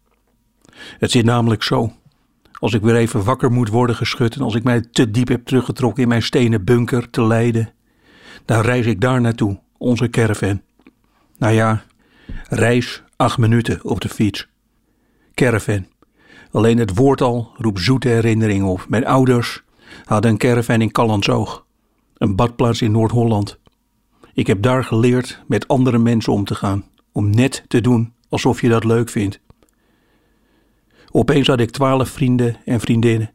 Het 0.97 1.11
zit 1.11 1.25
namelijk 1.25 1.63
zo. 1.63 1.91
Als 2.59 2.73
ik 2.73 2.81
weer 2.81 2.95
even 2.95 3.23
wakker 3.23 3.51
moet 3.51 3.69
worden 3.69 3.95
geschud 3.95 4.35
en 4.35 4.41
als 4.41 4.55
ik 4.55 4.63
mij 4.63 4.81
te 4.91 5.11
diep 5.11 5.27
heb 5.27 5.45
teruggetrokken 5.45 6.03
in 6.03 6.09
mijn 6.09 6.23
stenen 6.23 6.63
bunker 6.63 7.09
te 7.09 7.23
Leiden, 7.23 7.73
dan 8.45 8.61
reis 8.61 8.85
ik 8.85 9.01
daar 9.01 9.21
naartoe, 9.21 9.59
onze 9.77 10.09
caravan. 10.09 10.61
Nou 11.37 11.53
ja, 11.53 11.83
reis 12.49 13.03
acht 13.15 13.37
minuten 13.37 13.79
op 13.83 14.01
de 14.01 14.09
fiets. 14.09 14.47
Caravan. 15.33 15.85
Alleen 16.51 16.77
het 16.77 16.95
woord 16.95 17.21
al 17.21 17.51
roept 17.57 17.79
zoete 17.79 18.07
herinneringen 18.07 18.67
op. 18.67 18.85
Mijn 18.89 19.05
ouders 19.05 19.63
hadden 20.05 20.31
een 20.31 20.37
caravan 20.37 20.81
in 20.81 20.91
Callandsoog, 20.91 21.65
een 22.17 22.35
badplaats 22.35 22.81
in 22.81 22.91
Noord-Holland. 22.91 23.59
Ik 24.33 24.47
heb 24.47 24.61
daar 24.61 24.83
geleerd 24.83 25.39
met 25.47 25.67
andere 25.67 25.97
mensen 25.97 26.33
om 26.33 26.45
te 26.45 26.55
gaan, 26.55 26.85
om 27.11 27.29
net 27.29 27.63
te 27.67 27.81
doen 27.81 28.13
alsof 28.29 28.61
je 28.61 28.69
dat 28.69 28.83
leuk 28.83 29.09
vindt. 29.09 29.39
Opeens 31.15 31.47
had 31.47 31.59
ik 31.59 31.69
twaalf 31.69 32.09
vrienden 32.09 32.55
en 32.65 32.79
vriendinnen. 32.79 33.31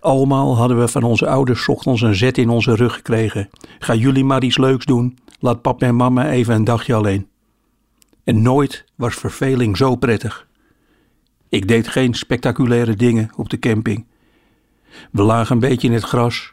Allemaal 0.00 0.56
hadden 0.56 0.78
we 0.78 0.88
van 0.88 1.02
onze 1.02 1.26
ouders 1.28 1.68
ochtends 1.68 2.02
een 2.02 2.14
zet 2.14 2.38
in 2.38 2.48
onze 2.48 2.74
rug 2.74 2.94
gekregen. 2.94 3.48
Ga 3.78 3.94
jullie 3.94 4.24
maar 4.24 4.42
iets 4.42 4.58
leuks 4.58 4.84
doen, 4.84 5.18
laat 5.38 5.62
pap 5.62 5.82
en 5.82 5.96
mama 5.96 6.30
even 6.30 6.54
een 6.54 6.64
dagje 6.64 6.94
alleen. 6.94 7.28
En 8.24 8.42
nooit 8.42 8.84
was 8.94 9.14
verveling 9.14 9.76
zo 9.76 9.96
prettig. 9.96 10.46
Ik 11.48 11.68
deed 11.68 11.88
geen 11.88 12.14
spectaculaire 12.14 12.94
dingen 12.94 13.30
op 13.36 13.48
de 13.50 13.58
camping. 13.58 14.06
We 15.10 15.22
lagen 15.22 15.54
een 15.54 15.68
beetje 15.68 15.88
in 15.88 15.94
het 15.94 16.04
gras 16.04 16.52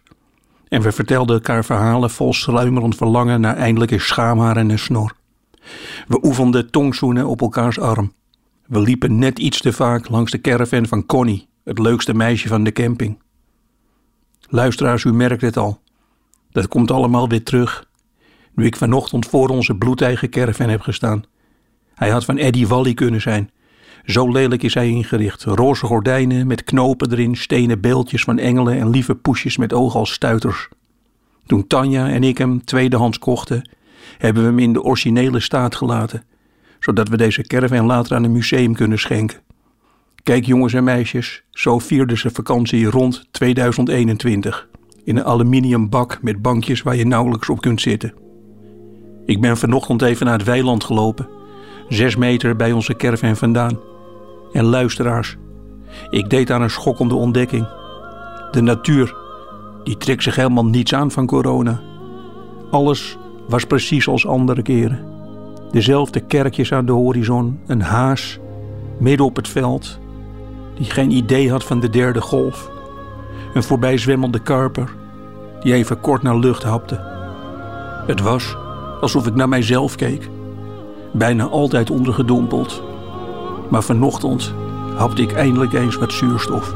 en 0.68 0.82
we 0.82 0.92
vertelden 0.92 1.36
elkaar 1.36 1.66
verhalen 1.66 2.10
vol 2.10 2.34
sluimerend 2.34 2.96
verlangen 2.96 3.42
naar 3.42 3.56
eindelijk 3.56 3.92
een 3.92 4.00
schaamhaar 4.00 4.58
en 4.58 4.70
een 4.70 4.80
snor. 4.80 5.16
We 6.08 6.20
oefenden 6.22 6.70
tongzoenen 6.72 7.28
op 7.28 7.42
elkaars 7.42 7.80
arm. 7.80 8.14
We 8.72 8.80
liepen 8.80 9.20
net 9.20 9.40
iets 9.40 9.62
te 9.62 9.74
vaak 9.74 10.10
langs 10.10 10.32
de 10.32 10.42
caravan 10.42 10.88
van 10.88 11.06
Connie, 11.06 11.48
het 11.64 11.80
leukste 11.80 12.14
meisje 12.14 12.48
van 12.48 12.64
de 12.64 12.72
camping. 12.72 13.20
Luisteraars, 14.50 15.04
u 15.04 15.14
merkt 15.14 15.42
het 15.42 15.58
al. 15.58 15.82
Dat 16.52 16.68
komt 16.68 16.92
allemaal 16.92 17.30
weer 17.30 17.44
terug. 17.44 17.90
Nu 18.56 18.66
ik 18.66 18.76
vanochtend 18.76 19.26
voor 19.26 19.50
onze 19.50 19.76
bloedeigen 19.76 20.30
caravan 20.30 20.70
heb 20.70 20.82
gestaan. 20.82 21.24
Hij 21.94 22.10
had 22.10 22.26
van 22.26 22.38
Eddie 22.38 22.68
Wally 22.68 22.94
kunnen 22.94 23.22
zijn. 23.22 23.52
Zo 24.06 24.32
lelijk 24.32 24.64
is 24.64 24.74
hij 24.74 24.90
ingericht. 24.90 25.44
Roze 25.44 25.86
gordijnen 25.86 26.48
met 26.48 26.64
knopen 26.64 27.12
erin, 27.12 27.36
stenen 27.36 27.82
beeldjes 27.82 28.24
van 28.24 28.38
engelen 28.38 28.80
en 28.80 28.90
lieve 28.90 29.16
poesjes 29.16 29.58
met 29.58 29.74
ogen 29.74 30.00
als 30.00 30.12
stuiters. 30.12 30.68
Toen 31.46 31.68
Tanja 31.68 32.10
en 32.10 32.24
ik 32.24 32.38
hem 32.38 32.66
tweedehands 32.66 33.20
kochten, 33.20 33.70
hebben 34.18 34.44
we 34.44 34.50
hem 34.50 34.60
in 34.60 34.74
de 34.74 34.84
originele 34.84 35.40
staat 35.40 35.76
gelaten 35.76 36.24
zodat 36.82 37.10
we 37.10 37.18
deze 37.18 37.42
caravan 37.42 37.86
later 37.86 38.16
aan 38.16 38.24
een 38.24 38.32
museum 38.32 38.74
kunnen 38.74 39.00
schenken. 39.00 39.40
Kijk 40.24 40.46
jongens 40.46 40.74
en 40.74 40.84
meisjes, 40.84 41.44
zo 41.52 41.80
vierden 41.80 42.18
ze 42.18 42.30
vakantie 42.30 42.86
rond 42.86 43.28
2021. 43.32 44.68
In 45.04 45.18
een 45.18 45.26
aluminium 45.26 45.90
bak 45.90 46.20
met 46.22 46.42
bankjes 46.42 46.82
waar 46.82 46.96
je 46.96 47.06
nauwelijks 47.06 47.50
op 47.50 47.62
kunt 47.62 47.82
zitten. 47.82 48.14
Ik 49.26 49.42
ben 49.42 49.58
vanochtend 49.58 50.02
even 50.02 50.26
naar 50.26 50.38
het 50.38 50.48
weiland 50.48 50.84
gelopen, 50.84 51.30
zes 51.90 52.16
meter 52.16 52.56
bij 52.56 52.72
onze 52.72 52.96
caravan 52.96 53.36
vandaan. 53.36 53.80
En 54.54 54.64
luisteraars, 54.64 55.38
Ik 56.10 56.30
deed 56.30 56.52
aan 56.52 56.62
een 56.62 56.70
schokkende 56.70 57.16
ontdekking. 57.16 57.68
De 58.52 58.62
natuur, 58.62 59.16
die 59.84 59.98
trekt 59.98 60.24
zich 60.24 60.36
helemaal 60.36 60.66
niets 60.66 60.94
aan 60.94 61.12
van 61.12 61.26
corona. 61.26 61.82
Alles 62.72 63.18
was 63.48 63.66
precies 63.66 64.08
als 64.08 64.28
andere 64.28 64.62
keren. 64.62 65.21
Dezelfde 65.72 66.20
kerkjes 66.20 66.74
aan 66.74 66.86
de 66.86 66.92
horizon, 66.92 67.60
een 67.68 67.82
haas 67.82 68.40
midden 68.98 69.26
op 69.26 69.36
het 69.36 69.48
veld, 69.48 70.00
die 70.76 70.86
geen 70.86 71.12
idee 71.12 71.52
had 71.52 71.64
van 71.64 71.80
de 71.80 71.90
derde 71.90 72.22
golf. 72.22 72.72
Een 73.54 73.64
voorbijzwemmende 73.64 74.40
karper, 74.40 74.96
die 75.60 75.74
even 75.74 76.00
kort 76.00 76.22
naar 76.22 76.38
lucht 76.38 76.64
hapte. 76.64 77.00
Het 78.08 78.22
was 78.22 78.58
alsof 79.02 79.28
ik 79.28 79.36
naar 79.36 79.50
mijzelf 79.50 79.96
keek, 79.96 80.30
bijna 81.14 81.46
altijd 81.46 81.90
ondergedompeld. 81.90 82.84
Maar 83.70 83.84
vanochtend 83.84 84.54
hapte 84.96 85.22
ik 85.22 85.32
eindelijk 85.32 85.74
eens 85.74 85.96
wat 85.96 86.14
zuurstof. 86.14 86.76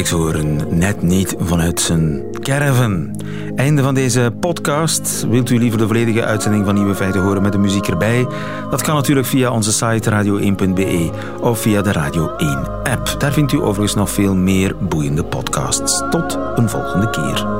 Dijkshoorn, 0.00 0.78
net 0.78 1.02
niet 1.02 1.34
vanuit 1.38 1.80
zijn 1.80 2.22
caravan. 2.42 3.16
Einde 3.56 3.82
van 3.82 3.94
deze 3.94 4.32
podcast. 4.40 5.26
Wilt 5.28 5.50
u 5.50 5.58
liever 5.58 5.78
de 5.78 5.86
volledige 5.86 6.24
uitzending 6.24 6.64
van 6.64 6.74
Nieuwe 6.74 6.94
Feiten 6.94 7.22
horen 7.22 7.42
met 7.42 7.52
de 7.52 7.58
muziek 7.58 7.88
erbij? 7.88 8.26
Dat 8.70 8.82
kan 8.82 8.94
natuurlijk 8.94 9.26
via 9.26 9.50
onze 9.50 9.72
site 9.72 10.10
radio1.be 10.10 11.10
of 11.40 11.60
via 11.60 11.82
de 11.82 11.92
Radio 11.92 12.36
1 12.36 12.66
app. 12.82 13.14
Daar 13.18 13.32
vindt 13.32 13.52
u 13.52 13.60
overigens 13.62 13.94
nog 13.94 14.10
veel 14.10 14.34
meer 14.34 14.76
boeiende 14.76 15.24
podcasts. 15.24 16.02
Tot 16.10 16.38
een 16.54 16.68
volgende 16.68 17.10
keer. 17.10 17.59